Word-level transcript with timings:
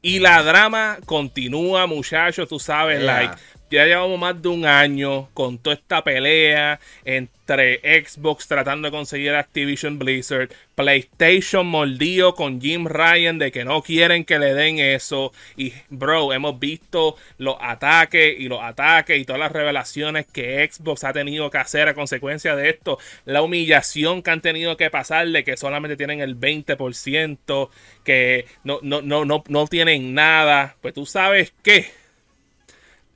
Y 0.00 0.20
la 0.20 0.42
drama 0.42 0.98
continúa, 1.06 1.86
muchachos, 1.86 2.48
tú 2.48 2.58
sabes, 2.60 3.02
like, 3.02 3.34
ya 3.70 3.84
llevamos 3.84 4.18
más 4.18 4.40
de 4.40 4.48
un 4.48 4.64
año 4.64 5.28
con 5.34 5.58
toda 5.58 5.76
esta 5.76 6.02
pelea 6.02 6.80
entre 7.04 7.80
Xbox 8.02 8.46
tratando 8.46 8.88
de 8.88 8.92
conseguir 8.92 9.34
Activision 9.34 9.98
Blizzard, 9.98 10.50
PlayStation 10.74 11.66
mordido 11.66 12.34
con 12.34 12.60
Jim 12.60 12.86
Ryan 12.86 13.38
de 13.38 13.50
que 13.52 13.64
no 13.64 13.82
quieren 13.82 14.24
que 14.24 14.38
le 14.38 14.54
den 14.54 14.78
eso. 14.78 15.32
Y 15.56 15.72
bro, 15.90 16.32
hemos 16.32 16.58
visto 16.58 17.16
los 17.36 17.56
ataques 17.60 18.38
y 18.38 18.48
los 18.48 18.62
ataques 18.62 19.18
y 19.18 19.24
todas 19.24 19.40
las 19.40 19.52
revelaciones 19.52 20.26
que 20.26 20.68
Xbox 20.70 21.04
ha 21.04 21.12
tenido 21.12 21.50
que 21.50 21.58
hacer 21.58 21.88
a 21.88 21.94
consecuencia 21.94 22.56
de 22.56 22.70
esto. 22.70 22.98
La 23.24 23.42
humillación 23.42 24.22
que 24.22 24.30
han 24.30 24.40
tenido 24.40 24.76
que 24.76 24.90
pasar 24.90 25.28
de 25.28 25.44
que 25.44 25.56
solamente 25.56 25.96
tienen 25.96 26.20
el 26.20 26.38
20%, 26.38 27.70
que 28.04 28.46
no, 28.64 28.78
no, 28.82 29.02
no, 29.02 29.24
no, 29.24 29.44
no 29.48 29.66
tienen 29.66 30.14
nada. 30.14 30.76
Pues 30.80 30.94
tú 30.94 31.06
sabes 31.06 31.52
qué 31.62 31.90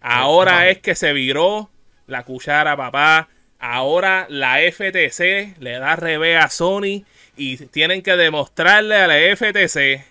Ahora 0.03 0.69
es 0.69 0.79
que 0.79 0.95
se 0.95 1.13
viró 1.13 1.71
la 2.07 2.25
cuchara, 2.25 2.77
papá. 2.77 3.29
Ahora 3.59 4.27
la 4.29 4.59
FTC 4.59 5.57
le 5.61 5.79
da 5.79 5.97
revés 5.97 6.43
a 6.43 6.49
Sony 6.49 7.05
y 7.37 7.57
tienen 7.69 8.03
que 8.03 8.17
demostrarle 8.17 8.97
a 8.97 9.07
la 9.07 9.37
FTC 9.37 10.05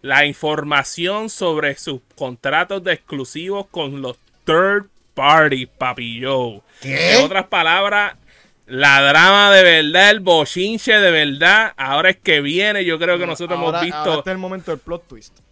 la 0.00 0.24
información 0.24 1.30
sobre 1.30 1.76
sus 1.76 2.00
contratos 2.16 2.82
de 2.82 2.94
exclusivos 2.94 3.66
con 3.70 4.00
los 4.02 4.18
third 4.44 4.86
party, 5.14 5.66
papi 5.66 6.20
yo. 6.20 6.62
En 6.82 7.22
otras 7.22 7.46
palabras, 7.46 8.16
la 8.66 9.02
drama 9.02 9.52
de 9.52 9.62
verdad, 9.62 10.10
el 10.10 10.20
bochinche 10.20 10.92
de 10.98 11.10
verdad, 11.10 11.72
ahora 11.76 12.10
es 12.10 12.16
que 12.16 12.40
viene. 12.40 12.84
Yo 12.84 12.98
creo 12.98 13.18
que 13.18 13.26
nosotros 13.26 13.58
hemos 13.58 13.80
visto. 13.82 13.96
Ahora 13.96 14.18
está 14.18 14.32
el 14.32 14.38
momento 14.38 14.70
del 14.70 14.80
plot 14.80 15.06
twist. 15.06 15.43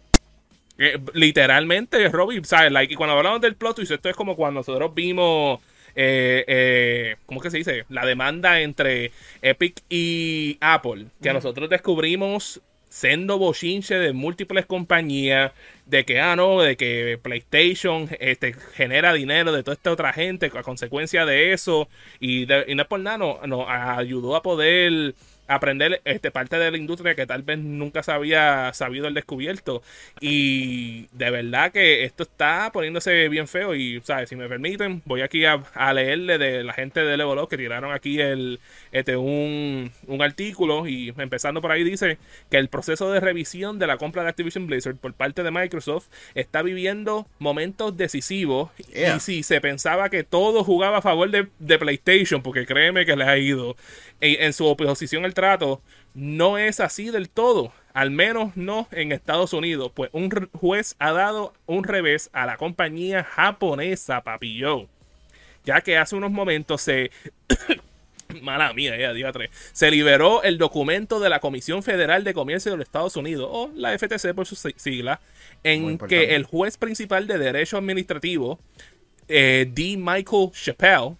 Eh, 0.77 0.99
literalmente, 1.13 2.07
Robbie, 2.09 2.43
¿sabes? 2.43 2.71
Like, 2.71 2.93
y 2.93 2.95
cuando 2.95 3.15
hablamos 3.15 3.41
del 3.41 3.55
plot 3.55 3.75
twist, 3.77 3.91
esto 3.91 4.09
es 4.09 4.15
como 4.15 4.35
cuando 4.35 4.61
nosotros 4.61 4.93
vimos. 4.93 5.59
Eh, 5.95 6.43
eh, 6.47 7.15
¿Cómo 7.27 7.39
es 7.39 7.43
que 7.43 7.51
se 7.51 7.57
dice? 7.57 7.85
La 7.89 8.05
demanda 8.05 8.59
entre 8.61 9.11
Epic 9.41 9.81
y 9.89 10.57
Apple. 10.59 11.07
Que 11.21 11.33
nosotros 11.33 11.69
descubrimos 11.69 12.61
siendo 12.89 13.39
bochinche 13.39 13.95
de 13.95 14.13
múltiples 14.13 14.67
compañías, 14.67 15.51
de 15.87 16.05
que, 16.05 16.19
ah, 16.19 16.35
no, 16.35 16.61
de 16.61 16.77
que 16.77 17.19
PlayStation 17.21 18.07
este, 18.19 18.53
genera 18.53 19.13
dinero 19.13 19.51
de 19.51 19.63
toda 19.63 19.73
esta 19.73 19.91
otra 19.91 20.13
gente 20.13 20.51
a 20.53 20.61
consecuencia 20.61 21.25
de 21.25 21.53
eso, 21.53 21.89
y, 22.19 22.43
y 22.43 22.75
no 22.75 22.83
es 22.83 22.87
por 22.87 22.99
nada, 22.99 23.17
nos 23.17 23.67
ayudó 23.67 24.35
a 24.35 24.43
poder 24.43 25.15
aprender 25.47 26.01
este, 26.05 26.31
parte 26.31 26.57
de 26.57 26.71
la 26.71 26.77
industria 26.77 27.15
que 27.15 27.25
tal 27.25 27.43
vez 27.43 27.59
nunca 27.59 28.03
se 28.03 28.11
había 28.11 28.71
sabido 28.73 29.07
el 29.07 29.13
descubierto. 29.13 29.81
Y 30.19 31.07
de 31.11 31.29
verdad 31.29 31.71
que 31.71 32.03
esto 32.03 32.23
está 32.23 32.71
poniéndose 32.71 33.27
bien 33.29 33.47
feo. 33.47 33.75
Y, 33.75 34.01
¿sabes? 34.03 34.29
Si 34.29 34.35
me 34.35 34.47
permiten, 34.47 35.01
voy 35.05 35.21
aquí 35.21 35.45
a, 35.45 35.61
leerle 35.93 36.37
de 36.37 36.63
la 36.63 36.73
gente 36.73 37.01
de 37.01 37.17
Level 37.17 37.37
Up 37.37 37.49
que 37.49 37.57
tiraron 37.57 37.91
aquí 37.91 38.19
el, 38.19 38.59
este, 38.91 39.15
un, 39.15 39.91
un 40.07 40.21
artículo. 40.21 40.87
Y 40.87 41.13
empezando 41.17 41.61
por 41.61 41.71
ahí, 41.71 41.83
dice 41.83 42.17
que 42.49 42.57
el 42.57 42.69
proceso 42.69 43.11
de 43.11 43.19
revisión 43.19 43.79
de 43.79 43.87
la 43.87 43.97
compra 43.97 44.23
de 44.23 44.29
Activision 44.29 44.67
Blizzard 44.67 44.95
por 44.95 45.13
parte 45.13 45.43
de 45.43 45.51
Microsoft 45.51 46.07
está 46.35 46.61
viviendo 46.61 47.27
momentos 47.39 47.95
decisivos. 47.97 48.71
Y 48.77 49.19
si 49.19 49.43
se 49.43 49.61
pensaba 49.61 50.09
que 50.09 50.23
todo 50.23 50.63
jugaba 50.63 50.99
a 50.99 51.01
favor 51.01 51.29
de, 51.29 51.47
de 51.59 51.79
PlayStation, 51.79 52.41
porque 52.41 52.65
créeme 52.65 53.05
que 53.05 53.15
les 53.15 53.27
ha 53.27 53.37
ido 53.37 53.75
en 54.21 54.53
su 54.53 54.65
oposición 54.65 55.25
al 55.25 55.32
trato, 55.33 55.81
no 56.13 56.57
es 56.57 56.79
así 56.79 57.09
del 57.09 57.29
todo. 57.29 57.73
Al 57.93 58.09
menos 58.09 58.57
no 58.57 58.87
en 58.91 59.11
Estados 59.11 59.53
Unidos. 59.53 59.91
Pues 59.93 60.09
un 60.13 60.49
juez 60.53 60.95
ha 60.99 61.11
dado 61.11 61.53
un 61.65 61.83
revés 61.83 62.29
a 62.33 62.45
la 62.45 62.57
compañía 62.57 63.23
japonesa, 63.23 64.21
Papillo. 64.21 64.87
Ya 65.63 65.81
que 65.81 65.97
hace 65.97 66.15
unos 66.15 66.31
momentos 66.31 66.81
se. 66.81 67.11
Mala 68.41 68.73
mía, 68.73 68.97
ya, 68.97 69.31
Se 69.73 69.91
liberó 69.91 70.41
el 70.41 70.57
documento 70.57 71.19
de 71.19 71.29
la 71.29 71.39
Comisión 71.39 71.83
Federal 71.83 72.23
de 72.23 72.33
Comercio 72.33 72.71
de 72.71 72.77
los 72.77 72.87
Estados 72.87 73.15
Unidos, 73.15 73.47
o 73.51 73.69
la 73.75 73.95
FTC 73.95 74.33
por 74.33 74.47
su 74.47 74.55
sigla, 74.55 75.21
en 75.63 75.99
que 75.99 76.33
el 76.33 76.43
juez 76.43 76.77
principal 76.77 77.27
de 77.27 77.37
Derecho 77.37 77.77
Administrativo, 77.77 78.59
eh, 79.27 79.69
D. 79.71 79.97
Michael 79.97 80.49
Chappelle, 80.51 81.15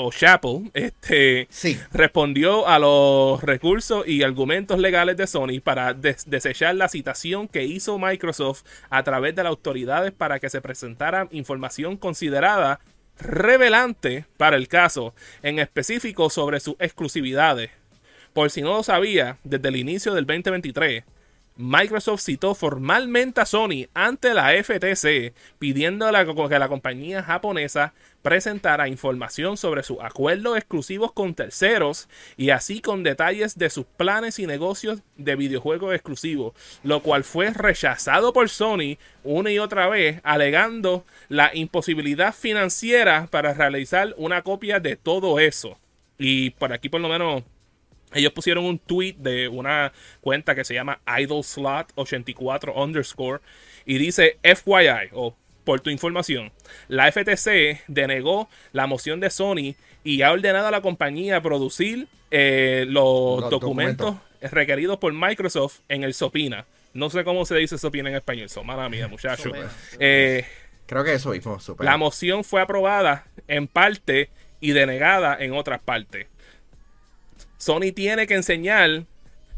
o 0.00 0.10
Chapel, 0.10 0.70
este, 0.74 1.48
respondió 1.92 2.66
a 2.66 2.78
los 2.78 3.42
recursos 3.42 4.06
y 4.06 4.22
argumentos 4.22 4.78
legales 4.78 5.16
de 5.16 5.26
Sony 5.26 5.60
para 5.62 5.94
desechar 5.94 6.74
la 6.74 6.88
citación 6.88 7.48
que 7.48 7.64
hizo 7.64 7.98
Microsoft 7.98 8.62
a 8.88 9.02
través 9.02 9.34
de 9.34 9.42
las 9.42 9.50
autoridades 9.50 10.12
para 10.12 10.40
que 10.40 10.50
se 10.50 10.60
presentara 10.60 11.28
información 11.30 11.96
considerada 11.96 12.80
revelante 13.18 14.24
para 14.36 14.56
el 14.56 14.68
caso, 14.68 15.14
en 15.42 15.58
específico 15.58 16.30
sobre 16.30 16.60
sus 16.60 16.76
exclusividades. 16.78 17.70
Por 18.32 18.50
si 18.50 18.62
no 18.62 18.74
lo 18.74 18.82
sabía, 18.82 19.38
desde 19.44 19.68
el 19.68 19.76
inicio 19.76 20.14
del 20.14 20.24
2023, 20.24 21.04
Microsoft 21.60 22.22
citó 22.22 22.54
formalmente 22.54 23.42
a 23.42 23.46
Sony 23.46 23.86
ante 23.92 24.32
la 24.32 24.50
FTC 24.52 25.34
pidiendo 25.58 26.10
que 26.48 26.58
la 26.58 26.68
compañía 26.68 27.22
japonesa 27.22 27.92
presentara 28.22 28.88
información 28.88 29.58
sobre 29.58 29.82
sus 29.82 29.98
acuerdos 30.00 30.56
exclusivos 30.56 31.12
con 31.12 31.34
terceros 31.34 32.08
y 32.38 32.50
así 32.50 32.80
con 32.80 33.02
detalles 33.02 33.58
de 33.58 33.68
sus 33.68 33.84
planes 33.84 34.38
y 34.38 34.46
negocios 34.46 35.02
de 35.16 35.36
videojuegos 35.36 35.94
exclusivos, 35.94 36.54
lo 36.82 37.02
cual 37.02 37.24
fue 37.24 37.50
rechazado 37.50 38.32
por 38.32 38.48
Sony 38.48 38.96
una 39.22 39.50
y 39.50 39.58
otra 39.58 39.86
vez, 39.88 40.20
alegando 40.24 41.04
la 41.28 41.54
imposibilidad 41.54 42.34
financiera 42.34 43.28
para 43.30 43.52
realizar 43.52 44.14
una 44.16 44.40
copia 44.42 44.80
de 44.80 44.96
todo 44.96 45.38
eso. 45.38 45.78
Y 46.18 46.50
por 46.50 46.72
aquí 46.72 46.88
por 46.88 47.02
lo 47.02 47.08
menos 47.08 47.42
ellos 48.14 48.32
pusieron 48.32 48.64
un 48.64 48.78
tweet 48.78 49.14
de 49.18 49.48
una 49.48 49.92
cuenta 50.20 50.54
que 50.54 50.64
se 50.64 50.74
llama 50.74 51.00
idleslot84 51.06 52.72
underscore 52.74 53.40
y 53.84 53.98
dice 53.98 54.38
FYI 54.42 55.10
o 55.12 55.34
por 55.64 55.80
tu 55.80 55.90
información, 55.90 56.52
la 56.88 57.10
FTC 57.12 57.82
denegó 57.86 58.48
la 58.72 58.86
moción 58.86 59.20
de 59.20 59.30
Sony 59.30 59.74
y 60.02 60.22
ha 60.22 60.32
ordenado 60.32 60.66
a 60.66 60.70
la 60.70 60.80
compañía 60.80 61.40
producir 61.40 62.08
eh, 62.30 62.86
los, 62.88 63.48
documentos, 63.50 64.16
requeridos 64.40 64.98
por 64.98 65.12
Microsoft 65.12 65.80
en 65.88 66.02
el 66.02 66.14
SOPINA. 66.14 66.66
No 66.92 67.10
sé 67.10 67.24
cómo 67.24 67.44
se 67.44 67.56
dice 67.56 67.78
SOPINA 67.78 68.10
en 68.10 68.16
español, 68.16 68.48
mía, 68.90 69.06
muchacho. 69.06 69.52
Eh, 69.98 70.44
Creo 70.86 71.04
que 71.04 71.14
eso 71.14 71.30
mismo. 71.30 71.58
La 71.78 71.96
moción 71.96 72.42
fue 72.42 72.60
aprobada 72.60 73.26
en 73.46 73.68
parte 73.68 74.30
y 74.60 74.72
denegada 74.72 75.36
en 75.38 75.52
otras 75.52 75.80
partes. 75.80 76.26
Sony 77.60 77.92
tiene 77.94 78.26
que 78.26 78.34
enseñar 78.34 79.04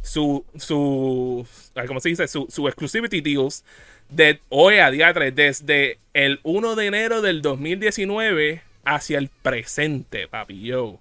su, 0.03 0.45
su 0.59 1.47
¿cómo 1.87 2.01
se 2.01 2.09
dice? 2.09 2.27
Su, 2.27 2.47
su 2.51 2.67
exclusivity 2.67 3.21
deals 3.21 3.65
de 4.09 4.41
hoy 4.49 4.79
a 4.79 4.91
día 4.91 5.15
3, 5.15 5.35
desde 5.35 5.99
el 6.13 6.41
1 6.43 6.75
de 6.75 6.87
enero 6.87 7.23
del 7.23 7.43
2019 7.43 8.61
hacia 8.85 9.19
el 9.19 9.29
presente, 9.29 10.27
papi, 10.27 10.63
yo. 10.63 10.99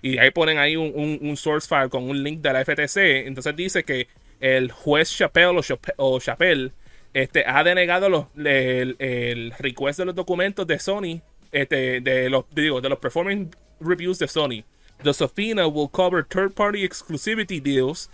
Y 0.00 0.16
ahí 0.16 0.30
ponen 0.30 0.56
ahí 0.56 0.76
un, 0.76 1.36
source 1.36 1.68
file 1.68 1.90
con 1.90 2.08
un 2.08 2.22
link 2.22 2.40
de 2.40 2.52
la 2.54 2.64
FTC. 2.64 3.26
Entonces 3.26 3.54
dice 3.54 3.84
que 3.84 4.08
el 4.40 4.72
juez 4.72 5.14
Chappelle 5.14 6.72
este, 7.12 7.44
ha 7.46 7.62
denegado 7.62 8.30
el, 8.38 8.96
el, 8.98 9.52
request 9.58 9.98
de 9.98 10.06
los 10.06 10.14
documentos 10.14 10.66
de 10.66 10.78
Sony, 10.78 11.20
este, 11.52 12.00
de 12.00 12.30
los, 12.30 12.46
digo, 12.50 12.80
de 12.80 12.88
los 12.88 12.98
performance 12.98 13.54
reviews 13.78 14.18
de 14.18 14.26
Sony. 14.26 14.64
The 15.02 15.14
subpoena 15.14 15.68
will 15.68 15.88
cover 15.88 16.22
third 16.22 16.54
party 16.54 16.86
exclusivity 16.86 17.62
deals, 17.62 18.08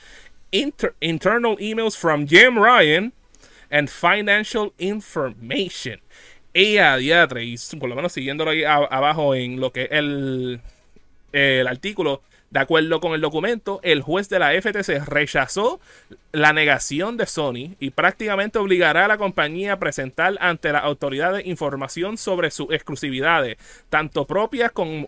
internal 0.52 1.56
emails 1.56 1.96
from 1.96 2.26
Jim 2.26 2.58
Ryan, 2.58 3.12
and 3.70 3.90
financial 3.90 4.72
information. 4.78 6.00
Ella, 6.54 6.96
diatre, 6.96 7.44
por 7.78 7.88
lo 7.88 7.96
menos 7.96 8.12
siguiéndolo 8.12 8.50
ahí 8.52 8.64
abajo 8.64 9.34
en 9.34 9.60
lo 9.60 9.72
que 9.72 9.82
es 9.84 9.88
el, 9.90 10.60
el 11.32 11.66
artículo, 11.66 12.22
de 12.56 12.62
acuerdo 12.62 13.00
con 13.00 13.12
el 13.12 13.20
documento, 13.20 13.80
el 13.82 14.00
juez 14.00 14.30
de 14.30 14.38
la 14.38 14.50
FTC 14.50 15.04
rechazó 15.04 15.78
la 16.32 16.54
negación 16.54 17.18
de 17.18 17.26
Sony 17.26 17.76
y 17.78 17.90
prácticamente 17.90 18.58
obligará 18.58 19.04
a 19.04 19.08
la 19.08 19.18
compañía 19.18 19.74
a 19.74 19.78
presentar 19.78 20.38
ante 20.40 20.72
la 20.72 20.78
autoridad 20.78 21.34
de 21.34 21.42
información 21.42 22.16
sobre 22.16 22.50
sus 22.50 22.72
exclusividades, 22.72 23.58
tanto 23.90 24.24
propias 24.24 24.72
como, 24.72 25.06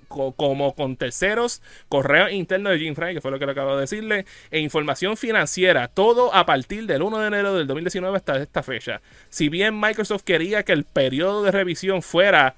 con 0.76 0.96
terceros, 0.98 1.62
correo 1.88 2.28
interno 2.28 2.68
de 2.68 2.80
Jim 2.80 2.94
Frank, 2.94 3.14
que 3.14 3.22
fue 3.22 3.30
lo 3.30 3.38
que 3.38 3.46
le 3.46 3.52
acabo 3.52 3.76
de 3.76 3.80
decirle, 3.80 4.26
e 4.50 4.58
información 4.58 5.16
financiera, 5.16 5.88
todo 5.88 6.34
a 6.34 6.44
partir 6.44 6.84
del 6.84 7.00
1 7.00 7.18
de 7.18 7.26
enero 7.28 7.54
del 7.54 7.66
2019 7.66 8.14
hasta 8.14 8.36
esta 8.36 8.62
fecha. 8.62 9.00
Si 9.30 9.48
bien 9.48 9.80
Microsoft 9.80 10.22
quería 10.22 10.64
que 10.64 10.72
el 10.72 10.84
periodo 10.84 11.44
de 11.44 11.50
revisión 11.50 12.02
fuera... 12.02 12.56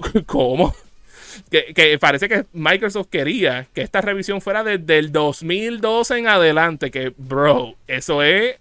¿Cómo? 0.26 0.74
Que, 1.50 1.98
parece 2.00 2.28
que 2.28 2.44
Microsoft 2.52 3.08
quería 3.10 3.66
que 3.74 3.82
esta 3.82 4.00
revisión 4.00 4.40
fuera 4.40 4.64
desde 4.64 4.98
el 4.98 5.12
2012 5.12 6.18
en 6.18 6.28
adelante. 6.28 6.90
Que, 6.90 7.12
bro, 7.16 7.76
eso 7.86 8.22
es 8.22 8.56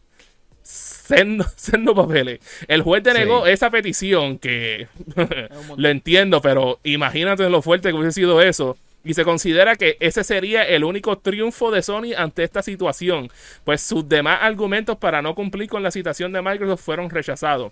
Sendo, 0.68 1.45
papeles. 1.95 2.39
El 2.68 2.81
juez 2.81 3.01
denegó 3.01 3.47
esa 3.47 3.69
petición 3.69 4.38
que 4.38 4.88
lo 5.77 5.89
entiendo, 5.89 6.41
pero 6.41 6.79
imagínate 6.83 7.50
lo 7.50 7.62
fuerte 7.62 7.89
que 7.89 7.95
hubiese 7.95 8.21
sido 8.21 8.41
eso. 8.41 8.77
Y 9.06 9.13
se 9.13 9.23
considera 9.23 9.77
que 9.77 9.95
ese 10.01 10.25
sería 10.25 10.63
el 10.63 10.83
único 10.83 11.18
triunfo 11.19 11.71
de 11.71 11.81
Sony 11.81 12.13
ante 12.18 12.44
esta 12.44 12.62
situación, 12.62 13.30
pues 13.63 13.80
sus 13.80 14.09
demás 14.09 14.39
argumentos 14.41 14.97
para 14.97 15.21
no 15.21 15.33
cumplir 15.33 15.69
con 15.69 15.81
la 15.81 15.91
citación 15.91 16.33
de 16.33 16.41
Microsoft 16.41 16.83
fueron 16.83 17.09
rechazados. 17.09 17.71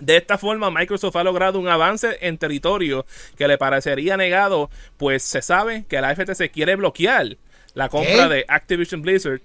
De 0.00 0.16
esta 0.16 0.38
forma, 0.38 0.70
Microsoft 0.70 1.16
ha 1.16 1.24
logrado 1.24 1.58
un 1.58 1.68
avance 1.68 2.18
en 2.20 2.38
territorio 2.38 3.06
que 3.36 3.48
le 3.48 3.58
parecería 3.58 4.16
negado, 4.16 4.70
pues 4.96 5.22
se 5.22 5.42
sabe 5.42 5.84
que 5.88 6.00
la 6.00 6.14
FTC 6.14 6.50
quiere 6.50 6.76
bloquear 6.76 7.36
la 7.74 7.88
compra 7.88 8.28
de 8.28 8.44
Activision 8.48 9.02
Blizzard 9.02 9.40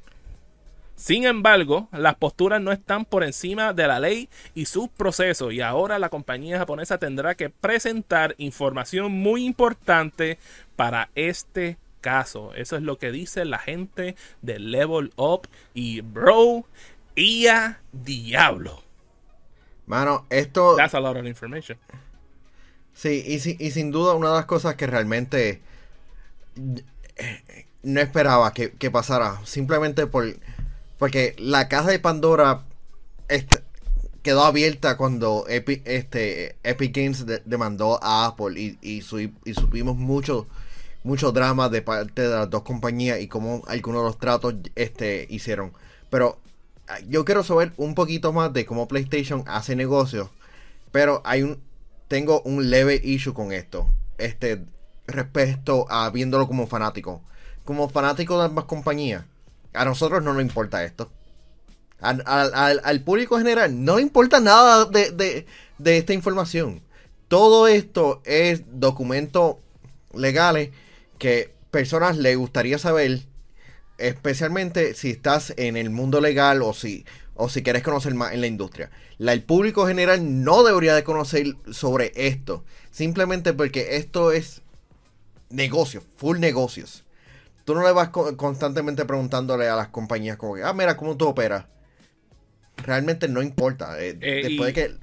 sin 1.01 1.25
embargo, 1.25 1.89
las 1.91 2.13
posturas 2.13 2.61
no 2.61 2.71
están 2.71 3.05
por 3.05 3.23
encima 3.23 3.73
de 3.73 3.87
la 3.87 3.99
ley 3.99 4.29
y 4.53 4.67
sus 4.67 4.87
procesos 4.87 5.51
y 5.51 5.59
ahora 5.59 5.97
la 5.97 6.09
compañía 6.09 6.59
japonesa 6.59 6.99
tendrá 6.99 7.33
que 7.33 7.49
presentar 7.49 8.35
información 8.37 9.11
muy 9.11 9.43
importante 9.43 10.37
para 10.75 11.09
este 11.15 11.77
caso. 12.01 12.53
Eso 12.53 12.75
es 12.75 12.83
lo 12.83 12.99
que 12.99 13.11
dice 13.11 13.45
la 13.45 13.57
gente 13.57 14.15
de 14.43 14.59
Level 14.59 15.11
Up 15.15 15.47
y 15.73 16.01
Bro 16.01 16.65
y 17.15 17.47
a 17.47 17.81
Diablo. 17.91 18.83
Mano, 19.91 20.25
esto... 20.29 20.77
That's 20.77 20.93
a 20.93 21.01
lot 21.01 21.17
of 21.17 21.25
information. 21.25 21.77
Sí, 22.93 23.25
y, 23.27 23.65
y 23.65 23.71
sin 23.71 23.91
duda 23.91 24.13
una 24.13 24.29
de 24.29 24.35
las 24.35 24.45
cosas 24.45 24.75
que 24.75 24.87
realmente 24.87 25.61
no 27.83 27.99
esperaba 27.99 28.53
que, 28.53 28.71
que 28.71 28.89
pasara, 28.89 29.41
simplemente 29.43 30.07
por 30.07 30.33
porque 30.97 31.35
la 31.37 31.67
caja 31.67 31.89
de 31.89 31.99
Pandora 31.99 32.63
este, 33.27 33.63
quedó 34.23 34.45
abierta 34.45 34.95
cuando 34.95 35.43
Epic, 35.49 35.81
este, 35.83 36.55
Epic 36.63 36.95
Games 36.95 37.25
demandó 37.43 38.01
a 38.01 38.27
Apple 38.27 38.57
y, 38.57 38.77
y, 38.81 39.01
supimos 39.01 39.97
mucho, 39.97 40.47
mucho 41.03 41.33
drama 41.33 41.67
de 41.67 41.81
parte 41.81 42.21
de 42.21 42.29
las 42.29 42.49
dos 42.49 42.61
compañías 42.61 43.19
y 43.19 43.27
cómo 43.27 43.61
algunos 43.67 44.03
de 44.03 44.07
los 44.07 44.19
tratos 44.19 44.55
este, 44.75 45.27
hicieron. 45.29 45.73
Pero 46.09 46.39
yo 47.07 47.25
quiero 47.25 47.43
saber 47.43 47.73
un 47.77 47.95
poquito 47.95 48.33
más 48.33 48.53
de 48.53 48.65
cómo 48.65 48.87
PlayStation 48.87 49.43
hace 49.47 49.75
negocios. 49.75 50.29
Pero 50.91 51.21
hay 51.25 51.43
un 51.43 51.59
tengo 52.07 52.41
un 52.41 52.69
leve 52.69 52.99
issue 53.03 53.33
con 53.33 53.53
esto. 53.53 53.87
Este 54.17 54.65
respecto 55.07 55.85
a 55.89 56.09
viéndolo 56.09 56.47
como 56.47 56.67
fanático. 56.67 57.21
Como 57.63 57.89
fanático 57.89 58.37
de 58.39 58.45
ambas 58.45 58.65
compañías 58.65 59.23
a 59.73 59.85
nosotros 59.85 60.23
no 60.23 60.33
nos 60.33 60.41
importa 60.41 60.83
esto. 60.83 61.09
Al, 61.99 63.01
público 63.01 63.37
general 63.37 63.83
no 63.83 63.97
le 63.97 64.01
importa 64.01 64.39
nada 64.39 64.85
de, 64.85 65.45
esta 65.83 66.13
información. 66.13 66.81
Todo 67.27 67.67
esto 67.67 68.21
es 68.25 68.63
documentos 68.79 69.57
legales 70.13 70.71
que 71.19 71.53
personas 71.69 72.17
le 72.17 72.35
gustaría 72.35 72.77
saber, 72.77 73.21
especialmente 74.07 74.93
si 74.93 75.11
estás 75.11 75.53
en 75.57 75.77
el 75.77 75.89
mundo 75.89 76.21
legal 76.21 76.61
o 76.61 76.73
si, 76.73 77.05
o 77.35 77.49
si 77.49 77.63
quieres 77.63 77.83
conocer 77.83 78.13
más 78.13 78.33
en 78.33 78.41
la 78.41 78.47
industria. 78.47 78.89
el 79.19 79.43
público 79.43 79.87
general 79.87 80.43
no 80.43 80.63
debería 80.63 80.95
de 80.95 81.03
conocer 81.03 81.55
sobre 81.71 82.11
esto, 82.15 82.63
simplemente 82.91 83.53
porque 83.53 83.97
esto 83.97 84.31
es 84.31 84.61
negocio, 85.49 86.03
full 86.17 86.39
negocios. 86.39 87.03
Tú 87.65 87.75
no 87.75 87.83
le 87.83 87.91
vas 87.91 88.09
constantemente 88.09 89.05
preguntándole 89.05 89.69
a 89.69 89.75
las 89.75 89.89
compañías 89.89 90.37
como 90.37 90.55
que, 90.55 90.63
ah, 90.63 90.73
mira, 90.73 90.97
¿cómo 90.97 91.15
tú 91.15 91.27
operas? 91.27 91.65
Realmente 92.77 93.27
no 93.27 93.41
importa. 93.41 94.01
Eh, 94.01 94.17
eh, 94.19 94.41
después 94.43 94.67
de 94.67 94.73
que 94.73 94.95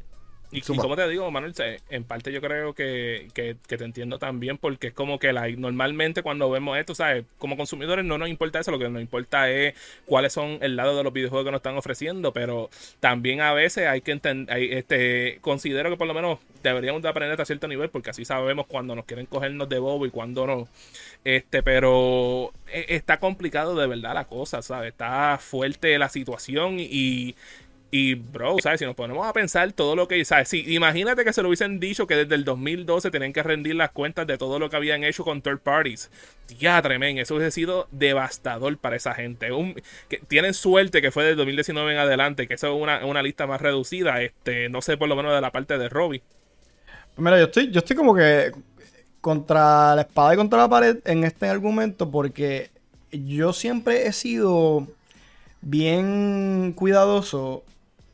y, 0.50 0.62
como 0.62 0.96
te 0.96 1.06
digo, 1.08 1.30
Manuel, 1.30 1.52
en 1.90 2.04
parte 2.04 2.32
yo 2.32 2.40
creo 2.40 2.72
que, 2.72 3.28
te 3.34 3.84
entiendo 3.84 4.18
también 4.18 4.56
porque 4.56 4.88
es 4.88 4.92
como 4.94 5.18
que 5.18 5.32
la, 5.32 5.46
normalmente 5.48 6.22
cuando 6.22 6.50
vemos 6.50 6.78
esto, 6.78 6.94
¿sabes? 6.94 7.24
Como 7.36 7.56
consumidores 7.56 8.04
no 8.04 8.16
nos 8.16 8.30
importa 8.30 8.58
eso, 8.58 8.70
lo 8.70 8.78
que 8.78 8.88
nos 8.88 9.02
importa 9.02 9.50
es 9.50 9.74
cuáles 10.06 10.32
son 10.32 10.58
el 10.62 10.76
lado 10.76 10.96
de 10.96 11.04
los 11.04 11.12
videojuegos 11.12 11.44
que 11.44 11.50
nos 11.50 11.58
están 11.58 11.76
ofreciendo, 11.76 12.32
pero 12.32 12.70
también 12.98 13.42
a 13.42 13.52
veces 13.52 13.86
hay 13.86 14.00
que 14.00 14.12
entender, 14.12 14.56
este, 14.72 15.38
considero 15.42 15.90
que 15.90 15.96
por 15.96 16.06
lo 16.06 16.14
menos 16.14 16.38
deberíamos 16.62 17.02
de 17.02 17.08
aprender 17.08 17.40
a 17.40 17.44
cierto 17.44 17.68
nivel 17.68 17.90
porque 17.90 18.10
así 18.10 18.24
sabemos 18.24 18.66
cuando 18.66 18.94
nos 18.94 19.04
quieren 19.04 19.26
cogernos 19.26 19.68
de 19.68 19.78
bobo 19.78 20.06
y 20.06 20.10
cuando 20.10 20.46
no. 20.46 20.68
Este, 21.24 21.62
pero 21.62 22.52
e, 22.72 22.86
está 22.88 23.18
complicado 23.18 23.76
de 23.76 23.86
verdad 23.86 24.14
la 24.14 24.24
cosa, 24.24 24.62
¿sabes? 24.62 24.92
Está 24.92 25.38
fuerte 25.38 25.98
la 25.98 26.08
situación 26.08 26.76
y 26.80 27.34
y, 27.90 28.16
bro, 28.16 28.56
¿sabes? 28.62 28.80
Si 28.80 28.84
nos 28.84 28.94
ponemos 28.94 29.26
a 29.26 29.32
pensar 29.32 29.72
todo 29.72 29.96
lo 29.96 30.08
que, 30.08 30.22
¿sabes? 30.24 30.48
Sí, 30.48 30.62
imagínate 30.74 31.24
que 31.24 31.32
se 31.32 31.40
lo 31.40 31.48
hubiesen 31.48 31.80
dicho 31.80 32.06
que 32.06 32.16
desde 32.16 32.34
el 32.34 32.44
2012 32.44 33.10
tenían 33.10 33.32
que 33.32 33.42
rendir 33.42 33.76
las 33.76 33.90
cuentas 33.92 34.26
de 34.26 34.36
todo 34.36 34.58
lo 34.58 34.68
que 34.68 34.76
habían 34.76 35.04
hecho 35.04 35.24
con 35.24 35.40
third 35.40 35.60
parties. 35.60 36.10
Ya, 36.58 36.82
tremendo. 36.82 37.22
Eso 37.22 37.34
hubiese 37.34 37.50
sido 37.50 37.88
devastador 37.90 38.76
para 38.76 38.96
esa 38.96 39.14
gente. 39.14 39.48
que, 40.08 40.18
tienen 40.28 40.52
suerte 40.52 41.00
que 41.00 41.10
fue 41.10 41.24
del 41.24 41.36
2019 41.36 41.92
en 41.92 41.98
adelante, 41.98 42.46
que 42.46 42.54
eso 42.54 42.74
es 42.76 42.82
una, 42.82 43.06
una, 43.06 43.22
lista 43.22 43.46
más 43.46 43.62
reducida. 43.62 44.20
Este, 44.20 44.68
no 44.68 44.82
sé, 44.82 44.98
por 44.98 45.08
lo 45.08 45.16
menos 45.16 45.34
de 45.34 45.40
la 45.40 45.50
parte 45.50 45.78
de 45.78 45.88
Robbie. 45.88 46.22
Mira, 47.16 47.38
yo 47.38 47.44
estoy, 47.44 47.70
yo 47.70 47.78
estoy 47.78 47.96
como 47.96 48.14
que 48.14 48.52
contra 49.22 49.94
la 49.96 50.02
espada 50.02 50.34
y 50.34 50.36
contra 50.36 50.58
la 50.58 50.68
pared 50.68 50.98
en 51.04 51.24
este 51.24 51.48
argumento 51.48 52.10
porque 52.10 52.70
yo 53.10 53.52
siempre 53.52 54.06
he 54.06 54.12
sido 54.12 54.86
bien 55.60 56.72
cuidadoso 56.76 57.64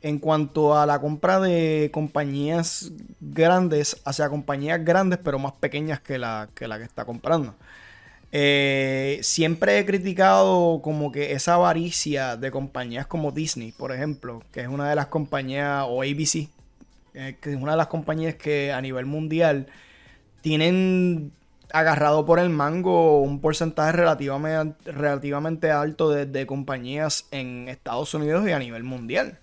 en 0.05 0.19
cuanto 0.19 0.77
a 0.77 0.85
la 0.85 1.01
compra 1.01 1.41
de 1.41 1.89
compañías 1.91 2.93
grandes 3.23 4.03
hacia 4.05 4.29
compañías 4.29 4.85
grandes 4.85 5.19
pero 5.25 5.39
más 5.39 5.55
pequeñas 5.55 5.99
que 5.99 6.19
la 6.19 6.51
que, 6.55 6.67
está 6.83 7.07
comprando. 7.07 7.55
Eh, 8.31 9.19
siempre 9.23 9.79
he 9.79 9.87
criticado 9.87 10.83
como 10.83 11.11
que 11.11 11.33
esa 11.33 11.55
avaricia 11.55 12.37
de 12.37 12.51
compañías 12.51 13.07
como 13.07 13.33
Disney, 13.33 13.73
por 13.73 13.93
ejemplo, 13.93 14.43
que 14.53 14.61
es 14.61 14.69
una 14.69 14.91
de 14.91 14.95
las 14.95 15.07
compañías, 15.07 15.87
o 15.89 16.03
ABC, 16.03 16.51
eh, 17.15 17.39
que 17.41 17.53
es 17.53 17.57
una 17.57 17.73
de 17.73 17.79
las 17.79 17.87
compañías 17.87 18.35
que 18.35 18.73
a 18.73 18.83
nivel 18.83 19.07
mundial 19.07 19.69
tienen 20.43 21.33
agarrado 21.73 22.27
por 22.27 22.39
el 22.39 22.51
mango 22.51 23.23
un 23.23 23.41
porcentaje 23.41 23.93
relativamente, 23.93 25.71
alto 25.71 26.11
de 26.11 26.47
compañías 26.47 27.27
en 27.31 27.69
Estados 27.71 28.13
Unidos 28.13 28.47
y 28.47 28.53
a 28.53 28.59
nivel 28.59 28.83
mundial. 28.83 29.39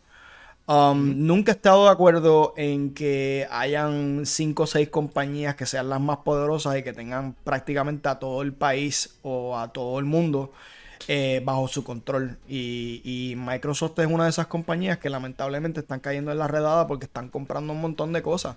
Um, 0.67 1.25
nunca 1.25 1.51
he 1.51 1.55
estado 1.55 1.85
de 1.85 1.91
acuerdo 1.91 2.53
en 2.55 2.93
que 2.93 3.47
hayan 3.51 4.25
cinco 4.25 4.63
o 4.63 4.67
seis 4.67 4.89
compañías 4.89 5.55
que 5.55 5.65
sean 5.65 5.89
las 5.89 5.99
más 5.99 6.17
poderosas 6.17 6.77
y 6.77 6.83
que 6.83 6.93
tengan 6.93 7.35
prácticamente 7.43 8.07
a 8.07 8.19
todo 8.19 8.41
el 8.41 8.53
país 8.53 9.17
o 9.23 9.57
a 9.57 9.73
todo 9.73 9.99
el 9.99 10.05
mundo 10.05 10.51
eh, 11.07 11.41
bajo 11.43 11.67
su 11.67 11.83
control. 11.83 12.37
Y, 12.47 13.01
y, 13.03 13.35
Microsoft 13.35 13.99
es 13.99 14.07
una 14.07 14.25
de 14.25 14.29
esas 14.29 14.47
compañías 14.47 14.97
que 14.99 15.09
lamentablemente 15.09 15.79
están 15.81 15.99
cayendo 15.99 16.31
en 16.31 16.37
la 16.37 16.47
redada 16.47 16.87
porque 16.87 17.05
están 17.05 17.29
comprando 17.29 17.73
un 17.73 17.81
montón 17.81 18.13
de 18.13 18.21
cosas. 18.21 18.55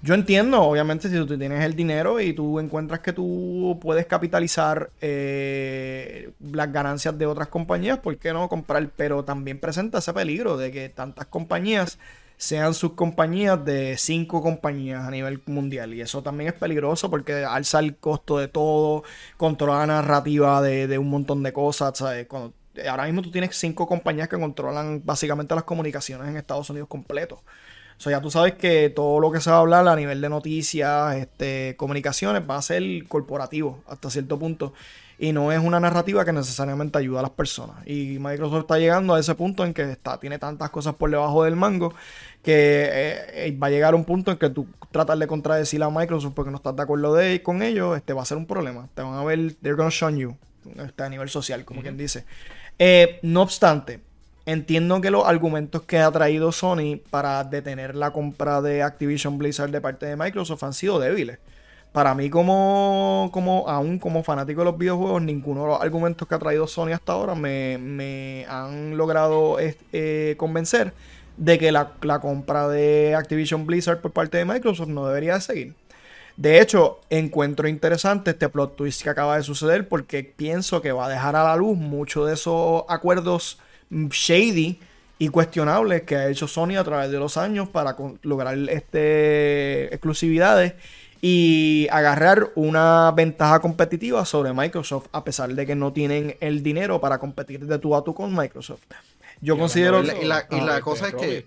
Yo 0.00 0.14
entiendo, 0.14 0.62
obviamente, 0.62 1.08
si 1.08 1.16
tú 1.16 1.36
tienes 1.36 1.64
el 1.64 1.74
dinero 1.74 2.20
y 2.20 2.32
tú 2.32 2.60
encuentras 2.60 3.00
que 3.00 3.12
tú 3.12 3.78
puedes 3.82 4.06
capitalizar 4.06 4.90
eh, 5.00 6.30
las 6.40 6.72
ganancias 6.72 7.18
de 7.18 7.26
otras 7.26 7.48
compañías, 7.48 7.98
¿por 7.98 8.16
qué 8.16 8.32
no 8.32 8.48
comprar? 8.48 8.88
Pero 8.96 9.24
también 9.24 9.58
presenta 9.58 9.98
ese 9.98 10.12
peligro 10.12 10.56
de 10.56 10.70
que 10.70 10.88
tantas 10.88 11.26
compañías 11.26 11.98
sean 12.36 12.72
subcompañías 12.74 13.64
de 13.64 13.96
cinco 13.98 14.40
compañías 14.40 15.04
a 15.04 15.10
nivel 15.10 15.42
mundial. 15.46 15.92
Y 15.92 16.00
eso 16.00 16.22
también 16.22 16.50
es 16.50 16.54
peligroso 16.54 17.10
porque 17.10 17.44
alza 17.44 17.80
el 17.80 17.96
costo 17.96 18.38
de 18.38 18.46
todo, 18.46 19.02
controla 19.36 19.80
la 19.80 19.86
narrativa 19.86 20.62
de, 20.62 20.96
un 20.98 21.10
montón 21.10 21.42
de 21.42 21.52
cosas. 21.52 22.00
ahora 22.00 23.04
mismo 23.06 23.22
tú 23.22 23.32
tienes 23.32 23.56
cinco 23.56 23.88
compañías 23.88 24.28
que 24.28 24.38
controlan 24.38 25.02
básicamente 25.04 25.56
las 25.56 25.64
comunicaciones 25.64 26.28
en 26.28 26.36
Estados 26.36 26.70
Unidos 26.70 26.88
completo. 26.88 27.42
O 27.98 28.00
sea, 28.00 28.12
ya 28.12 28.20
tú 28.20 28.30
sabes 28.30 28.54
que 28.54 28.90
todo 28.90 29.18
lo 29.18 29.32
que 29.32 29.40
se 29.40 29.50
va 29.50 29.56
a 29.56 29.60
hablar 29.60 29.88
a 29.88 29.96
nivel 29.96 30.20
de 30.20 30.28
noticias, 30.28 31.16
este, 31.16 31.74
comunicaciones, 31.76 32.42
va 32.48 32.56
a 32.56 32.62
ser 32.62 32.82
corporativo 33.08 33.82
hasta 33.88 34.08
cierto 34.08 34.38
punto. 34.38 34.72
Y 35.18 35.32
no 35.32 35.50
es 35.50 35.58
una 35.58 35.80
narrativa 35.80 36.24
que 36.24 36.32
necesariamente 36.32 36.96
ayuda 36.96 37.18
a 37.18 37.22
las 37.22 37.32
personas. 37.32 37.84
Y 37.86 38.20
Microsoft 38.20 38.60
está 38.60 38.78
llegando 38.78 39.14
a 39.14 39.18
ese 39.18 39.34
punto 39.34 39.64
en 39.64 39.74
que 39.74 39.82
está, 39.90 40.20
tiene 40.20 40.38
tantas 40.38 40.70
cosas 40.70 40.94
por 40.94 41.10
debajo 41.10 41.42
del 41.42 41.56
mango 41.56 41.92
que 42.44 42.84
eh, 42.84 43.48
eh, 43.48 43.58
va 43.60 43.66
a 43.66 43.70
llegar 43.70 43.96
un 43.96 44.04
punto 44.04 44.30
en 44.30 44.38
que 44.38 44.48
tú 44.48 44.68
tratar 44.92 45.18
de 45.18 45.26
contradecir 45.26 45.82
a 45.82 45.90
Microsoft 45.90 46.34
porque 46.34 46.52
no 46.52 46.58
estás 46.58 46.76
de 46.76 46.82
acuerdo 46.82 47.14
de, 47.14 47.42
con 47.42 47.62
ellos, 47.62 47.96
este 47.96 48.12
va 48.12 48.22
a 48.22 48.26
ser 48.26 48.38
un 48.38 48.46
problema. 48.46 48.88
Te 48.94 49.02
van 49.02 49.14
a 49.14 49.24
ver, 49.24 49.54
they're 49.56 49.76
gonna 49.76 49.90
show 49.90 50.08
you, 50.10 50.36
este, 50.76 51.02
a 51.02 51.08
nivel 51.08 51.28
social, 51.28 51.64
como 51.64 51.82
quien 51.82 51.96
dice. 51.96 52.24
Eh, 52.78 53.18
no 53.22 53.42
obstante, 53.42 54.00
Entiendo 54.48 55.02
que 55.02 55.10
los 55.10 55.26
argumentos 55.26 55.82
que 55.82 55.98
ha 55.98 56.10
traído 56.10 56.52
Sony 56.52 56.98
para 57.10 57.44
detener 57.44 57.94
la 57.94 58.12
compra 58.12 58.62
de 58.62 58.82
Activision 58.82 59.36
Blizzard 59.36 59.70
de 59.70 59.82
parte 59.82 60.06
de 60.06 60.16
Microsoft 60.16 60.62
han 60.64 60.72
sido 60.72 60.98
débiles. 60.98 61.38
para 61.92 62.14
mí 62.14 62.30
como, 62.30 63.28
como 63.30 63.68
aún 63.68 63.98
como 63.98 64.22
fanático 64.22 64.62
de 64.62 64.64
los 64.64 64.78
videojuegos, 64.78 65.20
ninguno 65.20 65.64
de 65.64 65.66
los 65.68 65.82
argumentos 65.82 66.26
que 66.26 66.34
ha 66.34 66.38
traído 66.38 66.66
Sony 66.66 66.92
hasta 66.94 67.12
ahora 67.12 67.34
me, 67.34 68.46
han 68.48 68.96
logrado 68.96 69.58
eh, 69.60 70.34
convencer 70.38 70.94
de 71.36 71.58
que 71.58 71.70
la, 71.70 71.90
compra 72.22 72.68
de 72.68 73.14
Activision 73.16 73.66
Blizzard 73.66 74.00
por 74.00 74.12
parte 74.12 74.38
de 74.38 74.46
Microsoft 74.46 74.88
no 74.88 75.06
debería 75.06 75.38
seguir. 75.42 75.74
De 76.38 76.62
hecho, 76.62 77.00
encuentro 77.10 77.68
interesante 77.68 78.30
este 78.30 78.48
plot 78.48 78.76
twist 78.76 79.02
que 79.02 79.10
acaba 79.10 79.36
de 79.36 79.42
suceder 79.42 79.88
porque 79.88 80.24
pienso 80.24 80.80
que 80.80 80.92
va 80.92 81.04
a 81.04 81.10
dejar 81.10 81.36
a 81.36 81.44
la 81.44 81.56
luz 81.56 81.76
muchos 81.76 82.26
de 82.26 82.32
esos 82.32 82.84
acuerdos 82.88 83.58
shady 83.90 84.78
y 85.18 85.28
cuestionables 85.28 86.02
que 86.02 86.16
ha 86.16 86.28
hecho 86.28 86.46
Sony 86.46 86.76
a 86.78 86.84
través 86.84 87.10
de 87.10 87.18
los 87.18 87.36
años 87.36 87.68
para 87.68 87.96
lograr 88.22 88.56
este 88.68 89.86
exclusividades 89.94 90.74
y 91.20 91.88
agarrar 91.90 92.52
una 92.54 93.10
ventaja 93.10 93.60
competitiva 93.60 94.24
sobre 94.24 94.52
Microsoft 94.52 95.06
a 95.12 95.24
pesar 95.24 95.52
de 95.52 95.66
que 95.66 95.74
no 95.74 95.92
tienen 95.92 96.36
el 96.40 96.62
dinero 96.62 97.00
para 97.00 97.18
competir 97.18 97.66
de 97.66 97.78
tú 97.78 97.96
a 97.96 98.04
tú 98.04 98.14
con 98.14 98.34
Microsoft. 98.36 98.82
Yo 99.40 99.58
considero... 99.58 100.02
Y 100.02 100.24
la, 100.24 100.46
y 100.50 100.60
la, 100.60 100.80
cosa 100.80 101.08
es 101.08 101.14
que... 101.14 101.46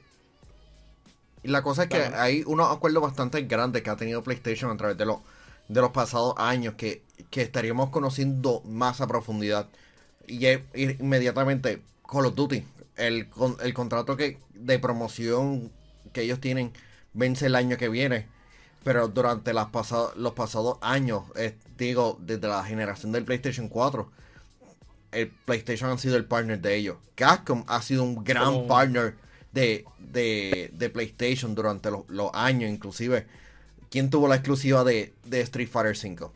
Y 1.44 1.48
la 1.48 1.62
cosa 1.62 1.84
es 1.84 1.90
que 1.90 1.98
hay 1.98 2.44
unos 2.46 2.72
acuerdos 2.72 3.02
bastante 3.02 3.42
grandes 3.44 3.82
que 3.82 3.90
ha 3.90 3.96
tenido 3.96 4.22
PlayStation 4.22 4.72
a 4.72 4.78
través 4.78 4.98
de, 4.98 5.06
los 5.06 5.20
de 5.68 5.82
los 5.82 5.92
pasados 5.92 6.36
años 6.38 6.76
que, 6.76 7.04
estaríamos 7.32 7.90
conociendo 7.90 8.62
más 8.66 9.00
a 9.02 9.08
profundidad. 9.08 9.68
Y 10.28 10.46
inmediatamente 10.76 11.82
Call 12.12 12.26
of 12.26 12.36
Duty, 12.36 12.64
el, 12.98 13.28
el 13.64 13.74
contrato 13.74 14.18
que, 14.18 14.38
de 14.54 14.80
promoción 14.80 15.72
que 16.14 16.24
ellos 16.24 16.40
tienen 16.40 16.74
vence 17.14 17.46
el 17.46 17.56
año 17.56 17.78
que 17.78 17.90
viene 17.90 18.28
pero 18.84 19.08
durante 19.08 19.54
las 19.54 19.68
los 20.16 20.34
pasados 20.34 20.78
años, 20.82 21.24
eh, 21.36 21.56
digo, 21.78 22.18
desde 22.20 22.48
la 22.48 22.64
generación 22.64 23.12
del 23.12 23.26
PlayStation 23.26 23.68
4, 23.68 24.10
el 25.12 25.30
PlayStation 25.30 25.92
ha 25.92 25.98
sido 25.98 26.18
el 26.18 26.26
partner 26.26 26.60
de 26.60 26.76
ellos. 26.76 26.98
Capcom 27.16 27.64
ha 27.68 27.82
sido 27.82 28.04
un 28.04 28.24
gran 28.24 28.54
oh. 28.54 28.68
partner 28.68 29.16
de, 29.52 29.86
de, 30.00 30.90
PlayStation 30.90 31.54
durante 31.54 31.92
los, 31.92 32.32
años, 32.34 32.72
inclusive. 32.72 33.28
¿Quién 33.92 34.10
tuvo 34.10 34.28
la 34.28 34.36
exclusiva 34.36 34.84
de, 34.84 35.14
de 35.26 35.42
Street 35.42 35.70
Fighter 35.70 35.96
5? 35.96 36.34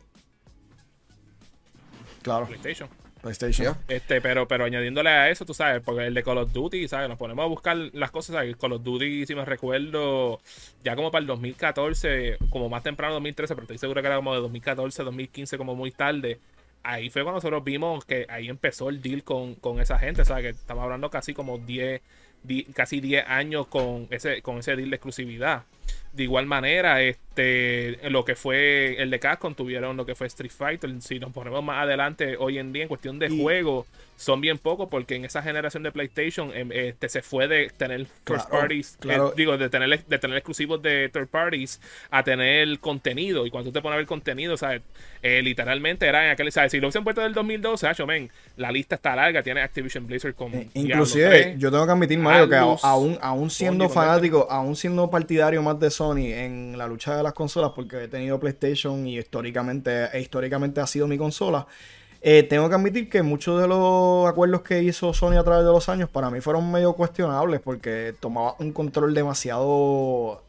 Claro. 2.22 2.46
PlayStation. 2.46 2.88
PlayStation. 3.26 3.76
Este, 3.88 4.20
pero, 4.20 4.46
pero 4.48 4.64
añadiéndole 4.64 5.10
a 5.10 5.30
eso, 5.30 5.44
tú 5.44 5.54
sabes, 5.54 5.82
porque 5.82 6.06
el 6.06 6.14
de 6.14 6.22
Call 6.22 6.38
of 6.38 6.52
Duty, 6.52 6.88
¿sabes? 6.88 7.08
Nos 7.08 7.18
ponemos 7.18 7.44
a 7.44 7.46
buscar 7.46 7.76
las 7.76 8.10
cosas, 8.10 8.34
¿sabes? 8.34 8.56
Call 8.56 8.72
of 8.72 8.82
Duty, 8.82 9.26
si 9.26 9.34
me 9.34 9.44
recuerdo, 9.44 10.40
ya 10.84 10.96
como 10.96 11.10
para 11.10 11.20
el 11.20 11.26
2014, 11.26 12.38
como 12.50 12.68
más 12.68 12.82
temprano 12.82 13.14
2013, 13.14 13.54
pero 13.54 13.64
estoy 13.64 13.78
seguro 13.78 14.00
que 14.00 14.06
era 14.06 14.16
como 14.16 14.34
de 14.34 14.40
2014, 14.40 15.02
2015, 15.02 15.58
como 15.58 15.74
muy 15.74 15.90
tarde. 15.90 16.38
Ahí 16.82 17.10
fue 17.10 17.22
cuando 17.22 17.38
nosotros 17.38 17.64
vimos 17.64 18.04
que 18.04 18.26
ahí 18.28 18.48
empezó 18.48 18.88
el 18.88 19.02
deal 19.02 19.24
con, 19.24 19.56
con 19.56 19.80
esa 19.80 19.98
gente, 19.98 20.24
¿sabes? 20.24 20.44
Que 20.44 20.50
estamos 20.50 20.84
hablando 20.84 21.10
casi 21.10 21.34
como 21.34 21.58
10, 21.58 22.00
casi 22.74 23.00
10 23.00 23.26
años 23.26 23.66
con 23.66 24.06
ese, 24.10 24.40
con 24.42 24.58
ese 24.58 24.76
deal 24.76 24.90
de 24.90 24.96
exclusividad. 24.96 25.64
De 26.12 26.22
igual 26.22 26.46
manera, 26.46 27.02
este, 27.02 27.25
lo 27.36 28.24
que 28.24 28.36
fue 28.36 29.00
el 29.00 29.10
de 29.10 29.18
Capcom 29.18 29.54
tuvieron 29.54 29.96
lo 29.96 30.06
que 30.06 30.14
fue 30.14 30.26
Street 30.26 30.50
Fighter. 30.50 30.90
Si 31.00 31.18
nos 31.18 31.32
ponemos 31.32 31.62
más 31.62 31.82
adelante, 31.82 32.36
hoy 32.38 32.58
en 32.58 32.72
día, 32.72 32.82
en 32.82 32.88
cuestión 32.88 33.18
de 33.18 33.28
juego, 33.28 33.86
son 34.16 34.40
bien 34.40 34.58
pocos 34.58 34.88
porque 34.88 35.14
en 35.14 35.24
esa 35.24 35.42
generación 35.42 35.82
de 35.82 35.92
PlayStation 35.92 36.50
em, 36.54 36.72
este, 36.72 37.08
se 37.08 37.22
fue 37.22 37.48
de 37.48 37.70
tener 37.76 38.06
first 38.24 38.48
parties, 38.48 38.98
eh, 39.08 39.18
digo, 39.36 39.56
de 39.58 39.68
tener, 39.68 40.04
de 40.04 40.18
tener 40.18 40.36
exclusivos 40.38 40.80
de 40.82 41.10
third 41.10 41.28
parties 41.28 41.80
a 42.10 42.22
tener 42.22 42.78
contenido. 42.80 43.46
Y 43.46 43.50
cuando 43.50 43.70
tú 43.70 43.74
te 43.74 43.82
pones 43.82 43.94
a 43.94 43.98
ver 43.98 44.06
contenido, 44.06 44.56
¿sabes? 44.56 44.82
Eh, 45.22 45.42
literalmente 45.42 46.06
era 46.06 46.26
en 46.26 46.30
aquel, 46.32 46.50
¿sabes? 46.50 46.72
Si 46.72 46.80
lo 46.80 46.86
hubiesen 46.86 47.04
puesto 47.04 47.20
del 47.20 47.34
2012, 47.34 47.90
hecho, 47.90 48.06
men, 48.06 48.30
la 48.56 48.72
lista 48.72 48.94
está 48.94 49.14
larga, 49.14 49.42
tiene 49.42 49.60
Activision 49.60 50.06
Blizzard 50.06 50.34
con... 50.34 50.54
Eh, 50.54 50.68
inclusive, 50.74 51.54
yo 51.58 51.70
tengo 51.70 51.84
que 51.84 51.92
admitir, 51.92 52.18
Mario, 52.18 52.48
que 52.48 52.56
aún, 52.56 53.18
aún 53.20 53.50
siendo 53.50 53.88
fanático, 53.88 54.46
aún 54.50 54.76
siendo 54.76 55.10
partidario 55.10 55.62
más 55.62 55.78
de 55.78 55.90
Sony 55.90 56.32
en 56.32 56.78
la 56.78 56.86
lucha 56.86 57.16
de 57.16 57.22
las 57.26 57.34
consolas, 57.34 57.72
porque 57.74 58.04
he 58.04 58.08
tenido 58.08 58.40
PlayStation 58.40 59.06
y 59.06 59.18
históricamente, 59.18 60.06
e 60.12 60.20
históricamente 60.20 60.80
ha 60.80 60.86
sido 60.86 61.06
mi 61.06 61.18
consola, 61.18 61.66
eh, 62.20 62.42
tengo 62.42 62.68
que 62.68 62.74
admitir 62.74 63.08
que 63.08 63.22
muchos 63.22 63.60
de 63.60 63.68
los 63.68 64.26
acuerdos 64.28 64.62
que 64.62 64.82
hizo 64.82 65.12
Sony 65.12 65.36
a 65.36 65.44
través 65.44 65.64
de 65.64 65.70
los 65.70 65.88
años 65.88 66.08
para 66.08 66.30
mí 66.30 66.40
fueron 66.40 66.72
medio 66.72 66.94
cuestionables 66.94 67.60
porque 67.60 68.14
tomaba 68.18 68.56
un 68.58 68.72
control 68.72 69.14
demasiado 69.14 70.42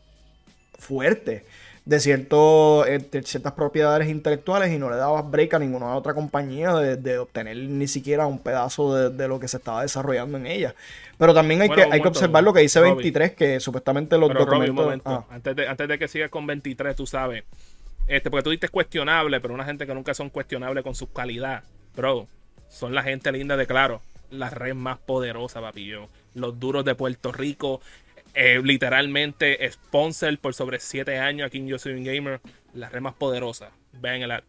fuerte 0.79 1.46
de, 1.88 2.00
cierto, 2.00 2.86
eh, 2.86 3.00
ciertas 3.24 3.53
propiedades 3.53 4.10
intelectuales 4.10 4.72
y 4.72 4.77
no 4.77 4.89
le 4.89 4.98
daba 4.98 5.22
break 5.22 5.53
a 5.53 5.60
ninguna 5.60 5.96
otra 5.96 6.13
compañía 6.13 6.74
de, 6.75 7.17
obtener 7.17 7.58
ni 7.58 7.88
siquiera 7.88 8.27
un 8.27 8.39
pedazo 8.39 9.10
de, 9.10 9.27
lo 9.27 9.39
que 9.39 9.48
se 9.48 9.58
estaba 9.58 9.82
desarrollando 9.82 10.38
en 10.38 10.48
ella. 10.48 10.75
Pero 11.17 11.34
también 11.34 11.62
hay, 11.62 11.70
que, 11.70 11.84
hay 11.84 12.01
que 12.01 12.08
observar 12.08 12.44
lo 12.44 12.53
que 12.53 12.62
dice 12.62 12.79
23, 12.79 13.34
que 13.34 13.60
supuestamente 13.60 14.17
los 14.17 14.34
documentos... 14.34 15.00
Ah. 15.06 15.25
antes, 15.29 15.56
de, 15.56 15.67
antes 15.67 15.88
de 15.88 15.98
que 15.98 16.08
sigas 16.08 16.29
con 16.29 16.46
23, 16.46 16.96
tú 16.96 17.08
sabes 17.08 17.44
este, 18.08 18.32
porque 18.32 18.44
tú 18.44 18.50
dices 18.51 18.72
cuestionable, 18.72 19.41
pero 19.41 19.53
una 19.53 19.65
gente 19.65 19.86
que 19.86 19.94
nunca 19.94 20.13
son 20.13 20.29
cuestionables 20.29 20.84
con 20.84 20.96
su 20.96 21.12
calidad. 21.12 21.63
Bro, 21.96 22.27
son 22.70 22.96
la 22.96 23.03
gente 23.03 23.32
linda 23.32 23.58
de 23.58 23.67
claro. 23.67 24.01
La 24.29 24.50
red 24.50 24.74
más 24.74 24.98
poderosa, 24.98 25.62
papillo. 25.62 26.08
Los 26.34 26.60
duros 26.60 26.86
de 26.86 26.96
Puerto 26.96 27.32
Rico. 27.32 27.82
Eh, 28.39 28.62
literalmente 28.63 29.67
sponsor 29.72 30.38
por 30.38 30.53
sobre 30.53 30.79
7 30.79 31.17
años 31.17 31.48
aquí 31.48 31.58
en 31.58 31.67
Yo 31.67 31.79
Soy 31.79 31.94
un 31.94 32.03
Gamer. 32.03 32.39
La 32.72 32.88
red 32.88 33.01
más 33.01 33.15
poderosa. 33.15 33.72
Ven 33.94 34.22
el 34.22 34.44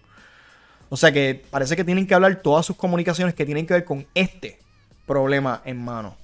O 0.89 0.97
sea 0.97 1.13
que 1.13 1.43
parece 1.51 1.77
que 1.77 1.85
tienen 1.85 2.07
que 2.07 2.15
hablar 2.15 2.37
todas 2.37 2.67
sus 2.67 2.77
comunicaciones 2.77 3.35
que 3.35 3.47
tienen 3.47 3.67
que 3.67 3.75
ver 3.75 3.85
con 3.85 4.07
este 4.15 4.59
problema 5.07 5.63
en 5.65 5.83
mano. 5.83 6.17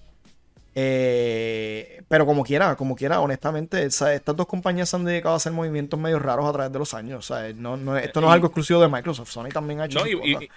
Eh, 0.75 2.03
pero 2.07 2.25
como 2.25 2.45
quiera, 2.45 2.77
como 2.77 2.95
quiera, 2.95 3.21
honestamente, 3.21 3.85
estas 3.85 4.23
dos 4.25 4.47
compañías 4.47 4.89
se 4.89 4.97
han 4.97 5.05
dedicado 5.05 5.35
a 5.35 5.37
hacer 5.39 5.53
movimientos 5.53 5.99
medio 5.99 6.19
raros 6.19 6.49
a 6.49 6.53
través 6.53 6.73
de 6.73 6.79
los 6.79 6.95
años. 6.95 7.31
O 7.31 7.53
no, 7.55 7.97
esto 7.97 8.21
no 8.21 8.29
es 8.29 8.33
algo 8.33 8.47
exclusivo 8.47 8.81
de 8.81 8.89
Microsoft. 8.89 9.31
Sony 9.31 9.49
también 9.49 9.81
ha 9.81 9.87
hecho. 9.87 10.07
Y, 10.07 10.49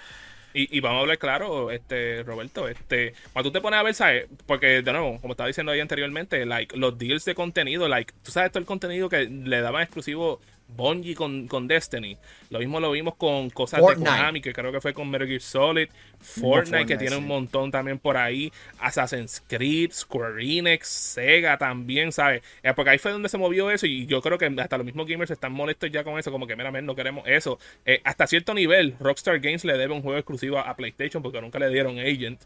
vamos 0.81 0.98
a 0.98 1.01
hablar 1.01 1.17
claro, 1.17 1.72
este, 1.72 2.24
Roberto, 2.24 2.67
este, 2.67 3.13
cuando 3.34 3.50
tú 3.50 3.53
te 3.53 3.62
pones 3.62 3.79
a 3.79 3.84
ver, 3.84 3.93
¿sabes? 3.93 4.27
Porque, 4.46 4.81
de 4.81 4.91
nuevo, 4.91 5.20
como 5.22 5.34
estaba 5.34 5.48
diciendo 5.48 5.72
ahí 5.72 5.79
anteriormente, 5.79 6.46
like, 6.46 6.77
los 6.77 6.98
deals 6.98 7.25
de 7.25 7.36
contenido, 7.36 7.88
like, 7.88 8.13
tú 8.24 8.31
sabes 8.31 8.51
todo 8.51 8.60
el 8.60 8.65
contenido 8.65 9.10
que 9.10 9.25
le 9.25 9.62
daban 9.62 9.84
exclusivo 9.84 10.39
Bungie 10.75 11.16
con, 11.16 11.48
con, 11.48 11.68
Destiny. 11.68 12.18
Lo 12.50 12.60
mismo 12.60 12.80
lo 12.80 12.92
vimos 12.92 13.16
con 13.16 13.50
cosas 13.50 13.86
de 13.86 13.96
Konami, 13.96 14.42
que 14.42 14.54
creo 14.54 14.72
que 14.72 14.82
fue 14.82 14.94
con 14.94 15.10
Metal 15.10 15.28
Gear 15.28 15.42
Solid. 15.42 15.90
Fortnite, 16.20 16.86
que 16.86 16.98
tiene 16.98 17.16
un 17.16 17.28
montón 17.28 17.72
también 17.72 18.00
por 18.00 18.18
ahí. 18.18 18.51
Assassin's 18.80 19.44
Creed, 19.48 19.92
Square 19.92 20.44
Enix, 20.44 20.88
Sega 20.88 21.58
también, 21.58 22.12
¿sabes? 22.12 22.44
Eh, 22.63 22.74
porque 22.75 22.92
ahí 22.92 22.98
fue 22.98 23.12
donde 23.12 23.30
se 23.30 23.38
movió 23.38 23.72
eso. 23.72 23.86
Y 23.86 24.06
yo 24.06 24.22
creo 24.22 24.38
que 24.38 24.54
hasta 24.58 24.78
los 24.78 24.86
mismos 24.86 25.08
gamers 25.08 25.32
están 25.32 25.51
molestos 25.51 25.92
ya 25.92 26.04
con 26.04 26.20
eso. 26.20 26.32
Como 26.32 26.48
que, 26.48 26.56
mira, 26.56 26.72
no 26.82 26.96
queremos 26.96 27.28
eso. 27.28 27.60
Eh, 27.86 28.01
hasta 28.04 28.28
cierto 28.28 28.54
nivel, 28.54 28.96
Rockstar 29.00 29.40
Games 29.40 29.66
le 29.66 29.78
debe 29.78 29.94
un 29.94 30.01
juego 30.01 30.18
exclusivo 30.18 30.60
a 30.60 30.75
PlayStation 30.75 31.24
porque 31.24 31.42
nunca 31.42 31.60
le 31.60 31.70
dieron 31.70 32.00
Agent. 32.00 32.42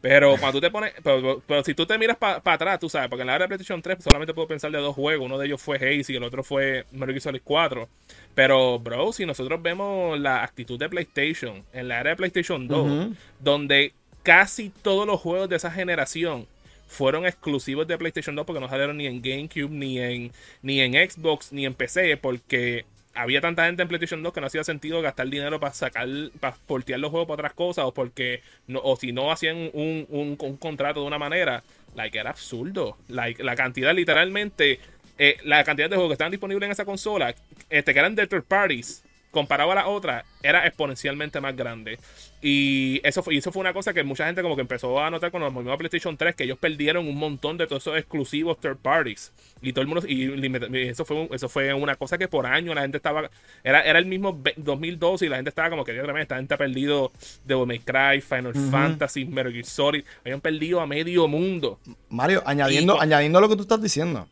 Pero 0.00 0.36
cuando 0.38 0.58
tú 0.58 0.60
te 0.60 0.70
pones. 0.70 0.92
Pero, 1.02 1.64
si 1.64 1.74
tú 1.74 1.86
te 1.86 1.98
miras 1.98 2.16
para 2.16 2.40
atrás, 2.44 2.78
tú 2.78 2.88
sabes, 2.88 3.08
porque 3.08 3.22
en 3.22 3.26
la 3.26 3.34
área 3.34 3.46
de 3.46 3.48
PlayStation 3.48 3.82
3 3.82 3.98
solamente 4.02 4.32
puedo 4.32 4.46
pensar 4.46 4.70
de 4.70 4.78
dos 4.78 4.94
juegos. 4.94 5.26
Uno 5.26 5.38
de 5.38 5.46
ellos 5.46 5.60
fue 5.60 5.76
Haze 5.76 6.12
y 6.12 6.16
el 6.16 6.22
otro 6.22 6.44
fue 6.44 6.84
Metal 6.92 7.08
Gear 7.08 7.20
Solid 7.20 7.40
4. 7.42 7.88
Pero, 8.34 8.78
bro, 8.78 9.12
si 9.12 9.26
nosotros 9.26 9.60
vemos 9.60 10.18
la 10.18 10.44
actitud 10.44 10.78
de 10.78 10.88
PlayStation 10.88 11.64
en 11.72 11.88
la 11.88 12.00
área 12.00 12.10
de 12.10 12.16
PlayStation 12.16 12.68
2, 12.68 13.08
donde 13.40 13.92
casi 14.22 14.70
todos 14.70 15.06
los 15.06 15.20
juegos 15.20 15.48
de 15.48 15.56
esa 15.56 15.70
generación 15.70 16.46
fueron 16.86 17.26
exclusivos 17.26 17.86
de 17.86 17.98
PlayStation 17.98 18.34
2 18.34 18.46
porque 18.46 18.60
no 18.60 18.68
salieron 18.68 18.96
ni 18.96 19.06
en 19.06 19.20
GameCube, 19.20 19.70
ni 19.70 19.98
en, 19.98 20.32
ni 20.62 20.80
en 20.80 20.92
Xbox, 21.10 21.52
ni 21.52 21.66
en 21.66 21.74
PC, 21.74 22.16
porque 22.16 22.86
había 23.18 23.40
tanta 23.40 23.66
gente 23.66 23.82
en 23.82 23.88
PlayStation 23.88 24.22
2 24.22 24.32
que 24.32 24.40
no 24.40 24.46
hacía 24.46 24.62
sentido 24.62 25.02
gastar 25.02 25.28
dinero 25.28 25.58
para 25.58 25.74
sacar, 25.74 26.08
para 26.38 26.56
portear 26.66 27.00
los 27.00 27.10
juegos 27.10 27.26
para 27.26 27.40
otras 27.40 27.52
cosas, 27.52 27.84
o 27.84 27.92
porque, 27.92 28.42
no, 28.68 28.80
o 28.80 28.96
si 28.96 29.10
no 29.10 29.32
hacían 29.32 29.70
un, 29.72 30.06
un, 30.08 30.36
contrato 30.36 31.00
de 31.00 31.06
una 31.06 31.18
manera, 31.18 31.64
like, 31.96 32.16
era 32.16 32.30
absurdo. 32.30 32.96
Like, 33.08 33.42
la 33.42 33.56
cantidad 33.56 33.92
literalmente, 33.92 34.78
eh, 35.18 35.36
la 35.42 35.64
cantidad 35.64 35.90
de 35.90 35.96
juegos 35.96 36.10
que 36.10 36.14
estaban 36.14 36.30
disponibles 36.30 36.66
en 36.66 36.72
esa 36.72 36.84
consola, 36.84 37.34
este, 37.68 37.92
que 37.92 37.98
eran 37.98 38.14
de 38.14 38.28
third 38.28 38.44
parties, 38.44 39.02
comparado 39.30 39.72
a 39.72 39.74
la 39.74 39.88
otra, 39.88 40.24
era 40.42 40.66
exponencialmente 40.66 41.40
más 41.40 41.54
grande. 41.54 41.98
Y 42.40 43.00
eso 43.04 43.22
fue, 43.22 43.34
y 43.34 43.38
eso 43.38 43.50
fue 43.50 43.60
una 43.60 43.72
cosa 43.72 43.92
que 43.92 44.02
mucha 44.04 44.26
gente 44.26 44.42
como 44.42 44.54
que 44.54 44.62
empezó 44.62 45.00
a 45.00 45.10
notar 45.10 45.30
cuando 45.30 45.50
nos 45.50 45.74
a 45.74 45.76
PlayStation 45.76 46.16
3, 46.16 46.34
que 46.34 46.44
ellos 46.44 46.58
perdieron 46.58 47.08
un 47.08 47.16
montón 47.16 47.56
de 47.58 47.66
todos 47.66 47.82
esos 47.82 47.98
exclusivos 47.98 48.58
third 48.60 48.76
parties. 48.76 49.32
Y 49.60 49.72
todo 49.72 49.82
el 49.82 49.88
mundo, 49.88 50.06
y, 50.06 50.88
eso 50.88 51.04
fue 51.04 51.28
eso 51.32 51.48
fue 51.48 51.74
una 51.74 51.96
cosa 51.96 52.16
que 52.16 52.28
por 52.28 52.46
año 52.46 52.74
la 52.74 52.82
gente 52.82 52.96
estaba, 52.96 53.28
era, 53.64 53.80
era 53.82 53.98
el 53.98 54.06
mismo 54.06 54.40
2012 54.56 55.26
y 55.26 55.28
la 55.28 55.36
gente 55.36 55.48
estaba 55.48 55.70
como 55.70 55.84
que, 55.84 55.98
esta 55.98 56.36
gente 56.36 56.54
ha 56.54 56.58
perdido 56.58 57.12
Devil 57.44 57.66
May 57.66 57.80
Cry, 57.80 58.20
Final 58.20 58.54
Fantasy, 58.54 59.24
Metal 59.24 59.52
Gear 59.52 59.64
Solid, 59.64 60.04
habían 60.20 60.40
perdido 60.40 60.80
a 60.80 60.86
medio 60.86 61.26
mundo. 61.26 61.80
Mario, 62.08 62.42
añadiendo, 62.46 63.00
añadiendo 63.00 63.40
lo 63.40 63.48
que 63.48 63.56
tú 63.56 63.62
estás 63.62 63.82
diciendo 63.82 64.28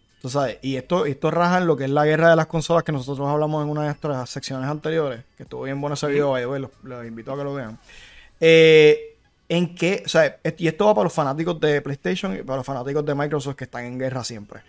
y 0.63 0.77
esto, 0.77 1.07
esto 1.07 1.31
raja 1.31 1.59
en 1.59 1.67
lo 1.67 1.77
que 1.77 1.85
es 1.85 1.91
la 1.91 2.05
guerra 2.05 2.31
de 2.31 2.37
las 2.37 2.47
consolas 2.47 2.85
que 2.85 2.93
nosotros 2.93 3.29
hablamos 3.29 3.65
en 3.65 3.71
una 3.71 3.83
de 3.83 3.87
nuestras 3.89 4.29
secciones 4.31 4.69
anteriores, 4.69 5.25
que 5.37 5.45
estuvo 5.45 5.63
bien 5.63 5.81
bueno 5.81 5.95
ese 5.95 6.07
video, 6.09 6.37
los, 6.59 6.71
los, 6.83 7.07
invito 7.07 7.33
a 7.33 7.37
que 7.37 7.45
lo 7.45 7.55
vean. 7.55 7.79
Eh, 8.41 9.17
en 9.49 9.75
qué, 9.75 10.03
o 10.05 10.09
sea, 10.09 10.39
y 10.59 10.67
esto 10.67 10.87
va 10.87 10.95
para 10.95 11.05
los 11.05 11.13
fanáticos 11.13 11.61
de 11.61 11.81
PlayStation 11.81 12.37
y 12.37 12.43
para 12.43 12.59
los 12.59 12.67
fanáticos 12.67 13.05
de 13.05 13.15
Microsoft 13.15 13.57
que 13.57 13.65
están 13.65 13.85
en 13.85 13.99
guerra 13.99 14.25
siempre. 14.25 14.61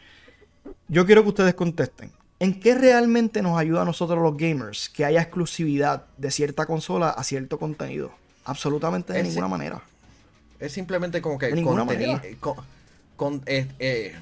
Yo 0.87 1.05
quiero 1.05 1.23
que 1.23 1.29
ustedes 1.29 1.53
contesten. 1.55 2.11
¿En 2.39 2.59
qué 2.59 2.75
realmente 2.75 3.41
nos 3.41 3.57
ayuda 3.57 3.81
a 3.81 3.85
nosotros 3.85 4.21
los 4.21 4.37
gamers 4.37 4.89
que 4.89 5.03
haya 5.05 5.21
exclusividad 5.21 6.05
de 6.17 6.29
cierta 6.29 6.67
consola 6.67 7.09
a 7.09 7.23
cierto 7.23 7.57
contenido? 7.57 8.11
Absolutamente 8.45 9.13
de 9.13 9.23
ninguna 9.23 9.47
manera. 9.47 9.81
Es 10.59 10.71
simplemente 10.71 11.21
como 11.21 11.37
que 11.37 11.49
contenido. 11.63 12.21
Con, 13.15 13.41
eh, 13.47 13.67
eh, 13.79 14.15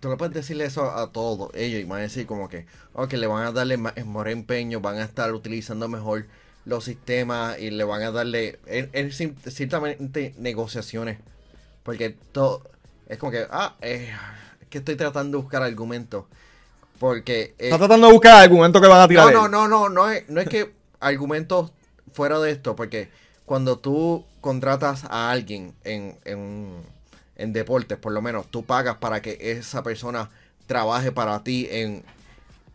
tú 0.00 0.08
le 0.08 0.16
puedes 0.16 0.34
decirle 0.34 0.64
eso 0.64 0.90
a 0.90 1.12
todos 1.12 1.50
ellos 1.54 1.80
y 1.80 1.84
van 1.84 2.00
a 2.00 2.02
decir 2.02 2.26
como 2.26 2.48
que, 2.48 2.66
ok, 2.94 3.12
le 3.12 3.26
van 3.26 3.46
a 3.46 3.52
darle 3.52 3.76
mejor 3.76 4.28
empeño, 4.28 4.80
van 4.80 4.98
a 4.98 5.04
estar 5.04 5.32
utilizando 5.32 5.88
mejor 5.88 6.26
los 6.64 6.84
sistemas 6.84 7.58
y 7.58 7.70
le 7.70 7.84
van 7.84 8.02
a 8.02 8.10
darle, 8.10 8.58
es, 8.66 9.16
ciertamente 9.48 10.34
negociaciones, 10.38 11.18
porque 11.82 12.16
todo, 12.32 12.62
es 13.08 13.18
como 13.18 13.30
que, 13.30 13.46
ah, 13.50 13.76
eh, 13.82 14.10
es 14.62 14.68
que 14.68 14.78
estoy 14.78 14.96
tratando 14.96 15.38
de 15.38 15.42
buscar 15.42 15.62
argumentos, 15.62 16.24
porque... 16.98 17.54
Eh, 17.58 17.66
Está 17.66 17.78
tratando 17.78 18.06
de 18.06 18.12
buscar 18.14 18.42
argumentos 18.42 18.80
que 18.80 18.88
van 18.88 19.00
a 19.02 19.08
tirar. 19.08 19.32
No, 19.32 19.48
no, 19.48 19.68
no, 19.68 19.68
no, 19.68 19.88
no 19.90 20.10
es, 20.10 20.28
no 20.28 20.40
es 20.40 20.48
que 20.48 20.72
argumentos 20.98 21.72
fuera 22.12 22.38
de 22.40 22.50
esto, 22.50 22.74
porque 22.74 23.10
cuando 23.44 23.78
tú 23.78 24.24
contratas 24.40 25.04
a 25.04 25.30
alguien 25.30 25.74
en, 25.84 26.16
en 26.24 26.82
en 27.40 27.52
deportes, 27.52 27.98
por 27.98 28.12
lo 28.12 28.22
menos, 28.22 28.50
tú 28.50 28.64
pagas 28.64 28.98
para 28.98 29.22
que 29.22 29.38
esa 29.40 29.82
persona 29.82 30.30
trabaje 30.66 31.10
para 31.10 31.42
ti 31.42 31.66
en, 31.70 32.04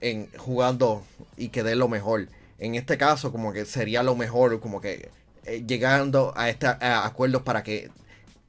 en 0.01 0.27
jugando 0.37 1.03
y 1.37 1.49
que 1.49 1.63
dé 1.63 1.75
lo 1.75 1.87
mejor. 1.87 2.27
En 2.57 2.75
este 2.75 2.97
caso, 2.97 3.31
como 3.31 3.53
que 3.53 3.65
sería 3.65 4.01
lo 4.01 4.15
mejor, 4.15 4.59
como 4.59 4.81
que 4.81 5.09
eh, 5.45 5.63
llegando 5.67 6.33
a 6.35 6.49
este 6.49 6.67
acuerdos 6.67 7.43
para 7.43 7.63
que 7.63 7.91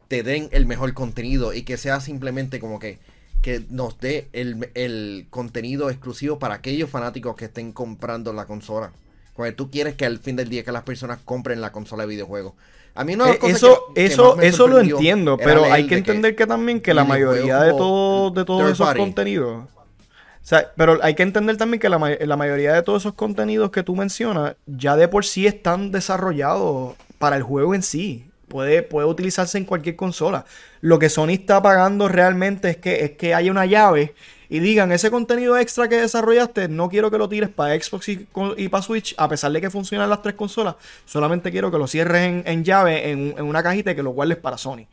te 0.08 0.23
den 0.23 0.49
el 0.52 0.66
mejor 0.66 0.94
contenido 0.94 1.52
y 1.52 1.62
que 1.62 1.76
sea 1.76 2.00
simplemente 2.00 2.61
como 2.61 2.78
que, 2.78 2.99
que 3.42 3.64
nos 3.68 3.99
dé 4.00 4.28
el, 4.32 4.70
el 4.75 5.26
contenido 5.28 5.90
exclusivo 5.90 6.38
para 6.38 6.54
aquellos 6.54 6.88
fanáticos 6.88 7.37
que 7.37 7.46
estén 7.46 7.73
comprando 7.73 8.32
la 8.32 8.46
consola. 8.46 8.93
Cuando 9.34 9.54
tú 9.54 9.71
quieres 9.71 9.97
que 9.97 10.06
al 10.06 10.19
fin 10.19 10.36
del 10.36 10.49
día 10.49 10.64
que 10.64 10.73
las 10.73 10.84
personas 10.84 11.19
compren 11.23 11.60
la 11.60 11.73
consola 11.73 12.04
de 12.04 12.08
videojuegos. 12.08 12.54
A 12.97 13.04
mí 13.04 13.15
no 13.15 13.26
eh, 13.26 13.39
eso, 13.43 13.93
eso, 13.95 14.41
eso 14.41 14.67
lo 14.67 14.80
entiendo, 14.80 15.37
pero 15.37 15.65
hay 15.71 15.87
que 15.87 15.97
entender 15.97 16.35
que, 16.35 16.47
también 16.47 16.80
que 16.80 16.95
la 16.95 17.04
mayoría 17.04 17.61
de, 17.61 17.73
todo, 17.73 18.30
de 18.30 18.45
todos 18.45 18.73
esos 18.73 18.95
contenidos. 18.95 19.65
O 19.65 20.49
sea, 20.49 20.73
pero 20.76 20.99
hay 21.02 21.15
que 21.15 21.23
entender 21.23 21.56
también 21.56 21.78
que 21.78 21.89
la, 21.89 21.99
la, 21.99 22.37
mayoría 22.37 22.73
de 22.73 22.82
todos 22.82 23.02
esos 23.02 23.15
contenidos 23.15 23.71
que 23.71 23.82
tú 23.82 23.97
mencionas 23.97 24.54
ya 24.65 24.97
de 24.97 25.09
por 25.09 25.25
sí 25.25 25.47
están 25.47 25.91
desarrollados 25.91 26.95
para 27.19 27.37
el 27.37 27.43
juego 27.43 27.75
en 27.75 27.82
sí. 27.82 28.30
Puede, 28.49 28.82
puede 28.82 29.09
utilizarse 29.09 29.59
en 29.59 29.65
cualquier 29.65 29.97
consola. 29.97 30.45
Lo 30.80 30.99
que 31.00 31.09
Sony 31.09 31.30
está 31.30 31.61
pagando 31.61 32.09
realmente 32.09 32.71
es 32.71 32.76
que, 32.76 33.04
es 33.04 33.11
que 33.13 33.35
haya 33.35 33.50
una 33.50 33.67
llave 33.67 34.15
y 34.49 34.61
digan, 34.61 34.93
ese 34.93 35.11
contenido 35.11 35.59
extra 35.59 35.89
que 35.89 35.97
desarrollaste, 35.97 36.69
no 36.69 36.89
quiero 36.89 37.11
que 37.11 37.19
lo 37.19 37.28
tires 37.28 37.49
para 37.49 37.80
Xbox 37.80 38.09
y, 38.09 38.69
para 38.69 38.82
Switch, 38.82 39.15
a 39.19 39.28
pesar 39.28 39.52
de 39.52 39.61
que 39.61 39.71
funcionan 39.71 40.09
las 40.09 40.23
tres 40.23 40.35
consolas, 40.35 40.76
solamente 41.04 41.50
quiero 41.50 41.71
que 41.71 41.78
lo 41.78 41.87
cierres 41.87 42.45
en, 42.47 42.65
llave, 42.65 43.11
en, 43.11 43.41
una 43.41 43.63
cajita 43.63 43.93
y 43.93 43.97
que 43.97 44.02
lo 44.02 44.11
guardes 44.11 44.39
para 44.39 44.59
Sony. 44.59 44.87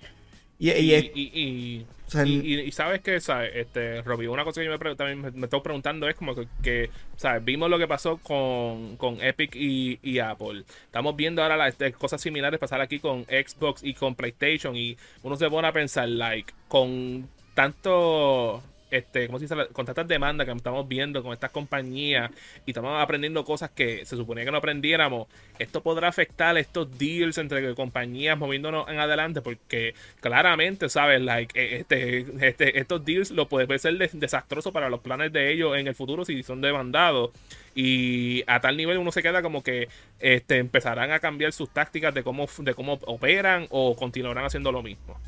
Y, 0.60 0.72
y, 0.72 1.86
y, 2.16 2.72
sabes 2.72 3.02
que, 3.02 3.20
¿sabes? 3.20 3.52
Este, 3.56 4.02
Robbie, 4.02 4.28
una 4.28 4.44
cosa 4.44 4.62
que 4.62 4.68
yo 4.68 4.78
me, 4.78 4.96
también 4.96 5.34
me, 5.36 5.46
estoy 5.46 5.62
preguntando 5.62 6.08
es 6.08 6.16
como 6.16 6.36
que, 6.62 6.90
¿sabes? 7.18 7.44
Vimos 7.44 7.70
lo 7.70 7.78
que 7.78 7.88
pasó 7.88 8.18
con, 8.18 8.98
Epic 9.22 9.56
y, 9.56 10.20
Apple. 10.20 10.64
Estamos 10.86 11.16
viendo 11.16 11.42
ahora 11.42 11.58
las 11.58 11.70
este, 11.70 11.92
cosas 11.94 12.22
similares 12.22 12.60
pasar 12.60 12.82
aquí 12.82 13.00
con 13.00 13.26
Xbox 13.26 13.84
y 13.84 13.94
con 13.94 14.16
PlayStation. 14.16 14.76
Y 14.76 14.98
uno 15.24 15.36
se 15.36 15.50
pone 15.50 15.68
a 15.68 15.74
pensar, 15.74 16.08
like, 16.08 16.54
con 16.68 17.28
tanto 17.56 18.64
este, 18.94 19.26
¿cómo 19.28 19.40
se 19.40 19.46
dice? 19.46 19.56
Con 19.74 19.86
tantas 19.86 20.08
demandas 20.08 20.46
que 20.46 20.54
estamos 20.54 20.88
viendo 20.88 21.24
con 21.24 21.34
estas 21.34 21.52
compañías 21.52 22.30
y 22.66 22.72
estamos 22.72 23.02
aprendiendo 23.02 23.44
cosas 23.44 23.72
que 23.72 24.06
se 24.06 24.16
suponía 24.16 24.46
que 24.46 24.52
no 24.52 24.58
aprendiéramos, 24.58 25.28
esto 25.58 25.82
podrá 25.82 26.10
afectar 26.10 26.56
estos 26.58 26.96
deals 26.98 27.40
entre 27.40 27.74
compañías 27.74 28.38
moviéndonos 28.38 28.88
en 28.90 29.00
adelante 29.00 29.42
porque 29.42 29.96
claramente, 30.20 30.90
¿sabes? 30.90 31.22
Like, 31.22 31.60
e, 31.60 31.78
este, 31.78 32.26
este, 32.48 32.80
estos 32.80 33.04
deals 33.04 33.32
lo 33.32 33.48
puede, 33.48 33.80
ser 33.80 33.98
desastroso 34.14 34.72
para 34.72 34.90
los 34.90 35.00
planes 35.00 35.34
de 35.34 35.52
ellos 35.52 35.76
en 35.76 35.88
el 35.88 35.96
futuro 35.96 36.24
si 36.24 36.44
son 36.44 36.62
demandados 36.62 37.32
y 37.74 38.44
a 38.46 38.60
tal 38.60 38.78
nivel 38.78 39.00
uno 39.00 39.12
se 39.12 39.24
queda 39.24 39.42
como 39.42 39.64
que 39.64 39.90
este, 40.20 40.60
empezarán 40.60 41.12
a 41.12 41.20
cambiar 41.20 41.52
sus 41.52 41.70
tácticas 41.70 42.14
de 42.14 42.24
cómo, 42.24 42.48
de 42.60 42.74
cómo 42.76 43.00
operan 43.06 43.66
o 43.72 43.96
continuarán 43.96 44.46
haciendo 44.46 44.72
lo 44.72 44.84
mismo. 44.84 45.20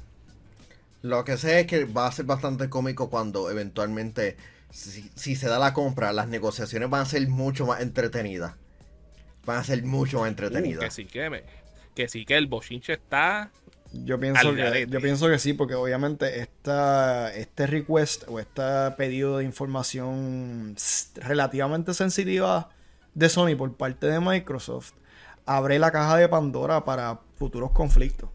Lo 1.05 1.23
que 1.23 1.37
sé 1.37 1.59
es 1.59 1.67
que 1.67 1.85
va 1.85 2.07
a 2.07 2.11
ser 2.11 2.25
bastante 2.25 2.67
cómico 2.67 3.11
cuando 3.11 3.51
eventualmente, 3.51 4.37
si, 4.71 5.35
se 5.35 5.47
da 5.47 5.59
la 5.59 5.73
compra, 5.73 6.11
las 6.13 6.27
negociaciones 6.27 6.89
van 6.89 7.01
a 7.01 7.05
ser 7.05 7.27
mucho 7.27 7.67
más 7.67 7.81
entretenidas. 7.81 8.55
Van 9.45 9.57
a 9.57 9.63
ser 9.63 9.83
mucho 9.83 10.21
más 10.21 10.29
entretenidas. 10.29 10.83
que 10.83 10.89
sí, 10.89 11.05
que, 11.05 11.43
que 11.93 12.07
sí, 12.07 12.25
que 12.25 12.35
el 12.35 12.47
bochinche 12.47 12.93
está 12.93 13.51
yo 14.03 14.19
pienso, 14.19 14.55
que, 14.55 14.87
yo 14.89 14.99
pienso 14.99 15.29
que 15.29 15.39
sí, 15.39 15.53
porque 15.53 15.75
obviamente 15.75 16.41
esta, 16.41 17.33
este 17.33 17.67
request 17.67 18.23
o 18.27 18.39
este 18.39 18.63
pedido 18.97 19.37
de 19.37 19.45
información 19.45 20.75
relativamente 21.15 21.93
sensitiva 21.93 22.69
de 23.13 23.29
Sony 23.29 23.55
por 23.55 23.77
parte 23.77 24.07
de 24.07 24.19
Microsoft 24.19 24.93
abre 25.45 25.77
la 25.77 25.91
caja 25.91 26.17
de 26.17 26.27
Pandora 26.27 26.83
para 26.83 27.19
futuros 27.37 27.71
conflictos. 27.71 28.29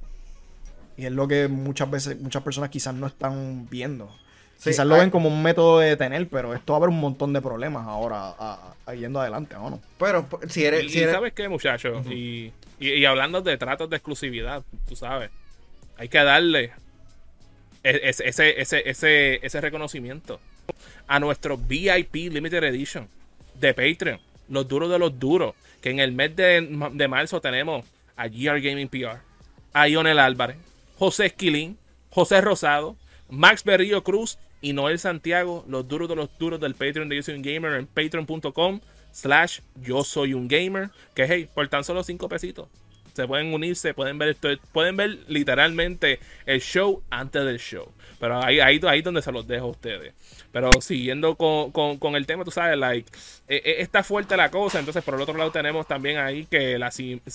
Y 1.00 1.06
es 1.06 1.12
lo 1.12 1.26
que 1.26 1.48
muchas 1.48 1.90
veces, 1.90 2.20
muchas 2.20 2.42
personas 2.42 2.68
quizás 2.68 2.92
no 2.94 3.06
están 3.06 3.66
viendo. 3.70 4.14
quizás 4.62 4.86
lo 4.86 4.98
ven 4.98 5.08
como 5.08 5.30
un 5.30 5.42
método 5.42 5.78
de 5.78 5.88
detener, 5.88 6.28
pero 6.28 6.54
esto 6.54 6.74
abre 6.74 6.90
un 6.90 7.00
montón 7.00 7.32
de 7.32 7.40
problemas 7.40 7.86
ahora 7.86 8.34
yendo 8.94 9.18
adelante, 9.18 9.56
¿o 9.56 9.70
no? 9.70 9.80
Pero 9.98 10.28
si 10.48 10.62
eres... 10.62 10.94
Y, 10.94 11.00
¿sabes 11.06 11.32
qué, 11.32 11.48
muchachos? 11.48 12.06
y, 12.06 12.52
hablando 13.06 13.40
de 13.40 13.56
tratos 13.56 13.88
de 13.88 13.96
exclusividad, 13.96 14.62
tú 14.86 14.94
sabes, 14.94 15.30
hay 15.96 16.10
que 16.10 16.18
darle 16.18 16.72
e, 17.82 18.00
ese, 18.04 18.28
ese, 18.28 18.90
ese, 18.90 19.46
ese 19.46 19.60
reconocimiento 19.62 20.38
a 21.06 21.18
nuestro 21.18 21.56
VIP 21.56 22.30
Limited 22.30 22.62
Edition 22.64 23.08
de 23.54 23.72
Patreon. 23.72 24.20
Los 24.50 24.68
duros 24.68 24.90
de 24.90 24.98
los 24.98 25.18
duros. 25.18 25.54
Que 25.80 25.88
en 25.88 25.98
el 25.98 26.12
mes 26.12 26.36
de, 26.36 26.60
de 26.92 27.08
marzo 27.08 27.40
tenemos 27.40 27.86
a 28.18 28.28
GR 28.28 28.60
Gaming 28.60 28.88
PR, 28.88 29.20
a 29.72 29.88
Ionel 29.88 30.18
Álvarez, 30.18 30.58
José 31.00 31.24
Esquilín, 31.24 31.78
José 32.10 32.42
Rosado, 32.42 32.94
Max 33.30 33.64
Berrío 33.64 34.04
Cruz 34.04 34.38
y 34.60 34.74
Noel 34.74 34.98
Santiago, 34.98 35.64
los 35.66 35.88
duros 35.88 36.10
de 36.10 36.14
los 36.14 36.28
duros 36.38 36.60
del 36.60 36.74
Patreon 36.74 37.08
de 37.08 37.16
Yo 37.16 37.22
Soy 37.22 37.36
Un 37.36 37.42
Gamer 37.42 37.72
en 37.72 37.86
patreon.com 37.86 38.80
slash 39.10 39.60
Yo 39.76 40.04
Soy 40.04 40.34
Un 40.34 40.46
Gamer, 40.46 40.90
que 41.14 41.24
hey, 41.26 41.48
por 41.54 41.66
tan 41.68 41.84
solo 41.84 42.04
5 42.04 42.28
pesitos. 42.28 42.68
Se 43.20 43.28
pueden 43.28 43.52
unirse, 43.52 43.94
pueden 43.94 44.18
ver 44.18 44.30
esto, 44.30 44.48
pueden 44.72 44.96
ver 44.96 45.18
literalmente 45.28 46.20
el 46.46 46.60
show 46.60 47.02
antes 47.10 47.44
del 47.44 47.58
show. 47.58 47.92
Pero 48.20 48.42
ahí, 48.44 48.60
ahí, 48.60 48.78
ahí 48.86 49.00
donde 49.00 49.22
se 49.22 49.32
los 49.32 49.46
dejo 49.46 49.66
a 49.66 49.70
ustedes. 49.70 50.12
Pero 50.52 50.70
siguiendo 50.80 51.36
con, 51.36 52.14
el 52.16 52.26
tema, 52.26 52.44
tú 52.44 52.50
sabes, 52.50 52.76
like, 52.76 53.10
eh, 53.48 53.62
eh, 53.64 53.76
está 53.78 54.02
fuerte 54.02 54.36
la 54.36 54.50
cosa. 54.50 54.78
Entonces, 54.78 55.02
por 55.02 55.14
el 55.14 55.20
otro 55.20 55.36
lado, 55.36 55.50
tenemos 55.50 55.86
también 55.86 56.18
ahí 56.18 56.44
que 56.44 56.78
la, 56.78 56.90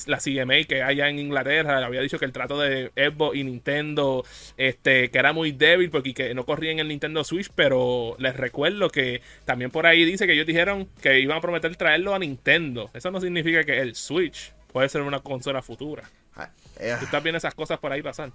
la 0.06 0.17
CMA 0.17 0.63
que 0.67 0.84
allá 0.84 1.10
en 1.10 1.19
Inglaterra 1.19 1.84
había 1.84 2.02
dicho 2.02 2.19
que 2.19 2.26
el 2.26 2.34
trato 2.34 2.60
de 2.60 2.91
Xbox 2.95 3.36
y 3.36 3.43
Nintendo, 3.43 4.24
este, 4.58 5.10
que 5.10 5.17
era 5.17 5.34
muy 5.34 5.52
débil 5.52 5.89
porque 5.89 6.13
que 6.13 6.34
no 6.36 6.45
corría 6.45 6.71
en 6.71 6.80
el 6.80 6.88
Nintendo 6.88 7.24
Switch. 7.24 7.50
Pero 7.56 8.15
les 8.19 8.36
recuerdo 8.36 8.89
que 8.89 9.21
también 9.45 9.71
por 9.71 9.88
ahí 9.88 10.06
dice 10.06 10.28
que 10.28 10.34
ellos 10.34 10.45
dijeron 10.45 10.88
que 11.02 11.19
iban 11.19 11.38
a 11.38 11.41
prometer 11.41 11.76
traerlo 11.78 12.13
a 12.13 12.19
Nintendo. 12.19 12.91
Eso 12.93 13.12
no 13.12 13.21
significa 13.21 13.63
que 13.63 13.80
el 13.80 13.95
Switch 13.95 14.54
puede 14.75 14.89
ser 14.89 15.03
una 15.03 15.21
consola 15.21 15.61
futura. 15.61 16.03
Ah, 16.35 16.49
eh, 16.77 16.97
¿Tú 16.99 17.05
estás 17.05 17.23
viendo 17.23 17.38
esas 17.38 17.55
cosas 17.55 17.79
por 17.79 17.93
ahí 17.93 18.01
pasar? 18.01 18.33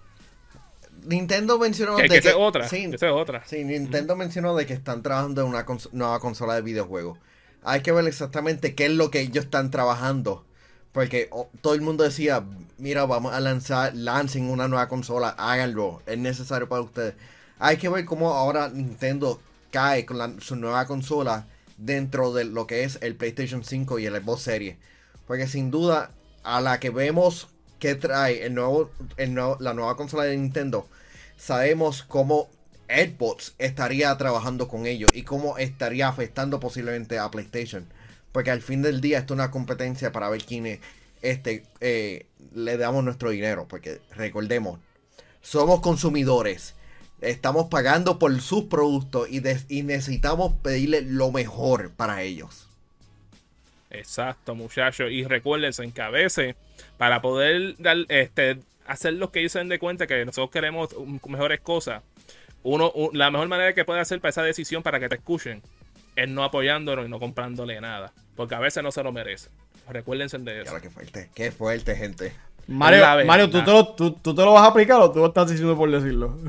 Nintendo 1.05 1.59
mencionó 1.59 1.99
de 1.99 2.09
que, 2.09 2.33
otra, 2.33 2.67
sí, 2.67 2.91
otra. 3.13 3.45
Sí, 3.45 3.63
Nintendo 3.63 4.17
mencionó 4.17 4.57
de 4.57 4.65
que 4.65 4.73
están 4.73 5.03
trabajando 5.03 5.43
en 5.43 5.49
una 5.49 5.67
nueva 5.93 6.19
consola 6.19 6.55
de 6.55 6.63
videojuegos. 6.63 7.19
Hay 7.63 7.83
que 7.83 7.93
ver 7.93 8.07
exactamente 8.07 8.75
qué 8.75 8.87
es 8.87 8.93
lo 8.93 9.11
que 9.11 9.21
ellos 9.21 9.45
están 9.45 9.71
trabajando. 9.71 10.47
Porque 10.93 11.29
oh, 11.31 11.51
todo 11.61 11.75
el 11.75 11.83
mundo 11.83 12.05
decía, 12.05 12.43
mira, 12.79 13.05
vamos 13.05 13.35
a 13.35 13.41
lanzar, 13.41 13.95
lancen 13.95 14.49
una 14.49 14.67
nueva 14.67 14.89
consola, 14.89 15.35
háganlo, 15.37 16.01
es 16.07 16.17
necesario 16.17 16.71
para 16.71 16.81
ustedes. 16.81 17.17
Hay 17.59 17.77
que 17.77 17.91
ver 17.91 18.07
cómo 18.07 18.33
ahora 18.33 18.71
Nintendo 18.71 19.43
cae 19.71 20.07
con 20.07 20.41
su 20.41 20.57
nueva 20.57 20.87
consola 20.87 21.49
dentro 21.77 22.33
de 22.33 22.45
lo 22.45 22.67
que 22.67 22.85
es 22.85 22.99
el 23.03 23.15
PlayStation 23.15 23.63
5 23.63 23.99
y 23.99 24.07
el 24.07 24.17
Xbox 24.17 24.41
Series. 24.41 24.79
Porque 25.27 25.47
sin 25.47 25.71
duda, 25.71 26.13
a 26.43 26.61
la 26.61 26.81
que 26.81 26.91
vemos 26.91 27.49
que 27.79 27.95
trae 27.95 28.45
el 28.45 28.55
nuevo, 28.55 28.91
el 29.17 29.35
nuevo, 29.35 29.57
la 29.61 29.75
nueva 29.75 29.97
consola 29.97 30.25
de 30.25 30.37
Nintendo, 30.37 30.87
sabemos 31.37 32.03
cómo 32.03 32.49
Xbox 32.89 33.55
estaría 33.59 34.17
trabajando 34.19 34.69
con 34.69 34.87
ellos 34.87 35.11
y 35.15 35.23
cómo 35.23 35.59
estaría 35.59 36.09
afectando 36.09 36.61
posiblemente 36.61 37.19
a 37.19 37.31
PlayStation. 37.31 37.87
Porque 38.33 38.51
al 38.51 38.63
fin 38.63 38.83
del 38.83 39.01
día 39.01 39.19
esto 39.19 39.35
es 39.35 39.39
una 39.39 39.51
competencia 39.51 40.13
para 40.13 40.29
ver 40.29 40.45
quién 40.45 40.81
este, 41.23 41.65
eh, 41.81 42.27
le 42.55 42.77
damos 42.77 43.05
nuestro 43.05 43.31
dinero. 43.31 43.67
Porque 43.69 44.01
recordemos, 44.15 44.79
somos 45.41 45.81
consumidores. 45.81 46.75
Estamos 47.21 47.67
pagando 47.69 48.19
por 48.19 48.41
sus 48.41 48.65
productos 48.65 49.29
y, 49.31 49.43
y 49.69 49.83
necesitamos 49.83 50.55
pedirle 50.63 51.03
lo 51.03 51.33
mejor 51.33 51.91
para 51.93 52.23
ellos. 52.23 52.70
Exacto, 53.91 54.55
muchachos. 54.55 55.11
Y 55.11 55.25
recuérdense 55.25 55.83
en 55.83 55.93
que 55.93 56.03
a 56.03 56.11
veces, 56.11 56.55
para 56.97 57.21
poder 57.21 57.75
dar, 57.79 57.97
este, 58.09 58.59
hacer 58.87 59.15
lo 59.15 59.31
que 59.31 59.41
ellos 59.41 59.53
se 59.53 59.59
den 59.59 59.69
de 59.69 59.79
cuenta 59.79 60.07
que 60.07 60.25
nosotros 60.25 60.51
queremos 60.51 60.89
mejores 61.27 61.61
cosas, 61.61 62.03
uno, 62.63 62.93
la 63.13 63.31
mejor 63.31 63.49
manera 63.49 63.73
que 63.75 63.85
puede 63.85 64.01
hacer 64.01 64.21
para 64.21 64.31
esa 64.31 64.43
decisión 64.43 64.83
para 64.83 65.01
que 65.01 65.09
te 65.09 65.17
escuchen 65.17 65.63
es 66.17 66.29
no 66.29 66.45
apoyándolo 66.45 67.05
y 67.05 67.09
no 67.09 67.19
comprándole 67.19 67.81
nada. 67.81 68.13
Porque 68.37 68.55
a 68.55 68.61
veces 68.61 68.83
no 68.83 68.93
se 68.93 69.03
lo 69.03 69.13
merece. 69.13 69.51
Recuérdense 69.89 70.39
de 70.39 70.63
eso. 70.63 70.81
qué 70.81 70.91
fuerte, 70.91 71.31
qué 71.35 71.51
fuerte, 71.51 71.97
gente. 71.97 72.33
Mario, 72.67 73.05
Mario 73.27 73.51
¿tú, 73.51 73.65
te 73.65 73.71
lo, 73.73 73.89
tú, 73.95 74.13
te 74.13 74.43
lo 74.43 74.53
vas 74.53 74.63
a 74.63 74.67
aplicar 74.67 75.01
o 75.01 75.11
tú 75.11 75.25
estás 75.27 75.51
diciendo 75.51 75.77
por 75.77 75.91
decirlo? 75.91 76.39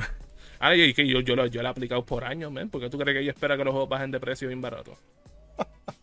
Ah, 0.64 0.76
yo, 0.76 0.86
yo, 0.86 1.22
yo, 1.22 1.36
lo, 1.36 1.48
yo 1.48 1.64
lo 1.64 1.70
he 1.70 1.72
aplicado 1.72 2.06
por 2.06 2.24
años, 2.24 2.52
men. 2.52 2.70
porque 2.70 2.88
tú 2.88 3.00
crees 3.00 3.18
que 3.18 3.26
yo 3.26 3.32
espero 3.32 3.58
que 3.58 3.64
los 3.64 3.72
juegos 3.72 3.90
bajen 3.90 4.12
de 4.12 4.20
precio 4.20 4.48
bien 4.48 4.62
barato? 4.62 4.96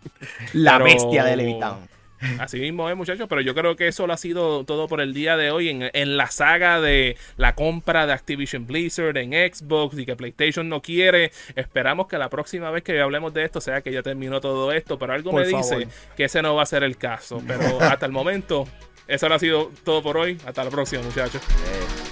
La 0.52 0.78
bestia 0.78 1.24
de 1.24 1.36
Levitown. 1.36 1.98
Así 2.38 2.58
mismo 2.58 2.90
es, 2.90 2.96
muchachos, 2.96 3.26
pero 3.28 3.40
yo 3.40 3.54
creo 3.54 3.76
que 3.76 3.86
eso 3.86 4.06
lo 4.06 4.12
ha 4.12 4.16
sido 4.16 4.64
todo 4.64 4.88
por 4.88 5.00
el 5.00 5.14
día 5.14 5.36
de 5.36 5.50
hoy 5.50 5.68
en, 5.68 6.16
la 6.16 6.26
saga 6.30 6.80
de 6.80 7.16
la 7.36 7.54
compra 7.54 8.06
de 8.06 8.12
Activision 8.12 8.66
Blizzard 8.66 9.16
en 9.18 9.32
Xbox 9.32 9.96
y 9.98 10.04
que 10.04 10.16
PlayStation 10.16 10.68
no 10.68 10.82
quiere. 10.82 11.30
Esperamos 11.54 12.08
que 12.08 12.18
la 12.18 12.28
próxima 12.28 12.70
vez 12.70 12.82
que 12.82 13.00
hablemos 13.00 13.32
de 13.34 13.44
esto 13.44 13.60
sea 13.60 13.82
que 13.82 13.92
ya 13.92 14.02
terminó 14.02 14.40
todo 14.40 14.72
esto, 14.72 14.98
pero 14.98 15.12
algo 15.12 15.32
me 15.32 15.46
dice 15.46 15.86
que 16.16 16.24
ese 16.24 16.42
no 16.42 16.56
va 16.56 16.62
a 16.62 16.66
ser 16.66 16.82
el 16.82 16.96
caso. 16.96 17.40
Pero 17.46 17.62
hasta 17.80 18.06
el 18.06 18.12
momento, 18.12 18.66
eso 19.06 19.28
lo 19.28 19.36
ha 19.36 19.38
sido 19.38 19.70
todo 19.84 20.02
por 20.02 20.16
hoy. 20.16 20.38
Hasta 20.44 20.64
la 20.64 20.70
próxima, 20.70 21.02
muchachos. 21.02 21.40
Eh. 21.42 22.07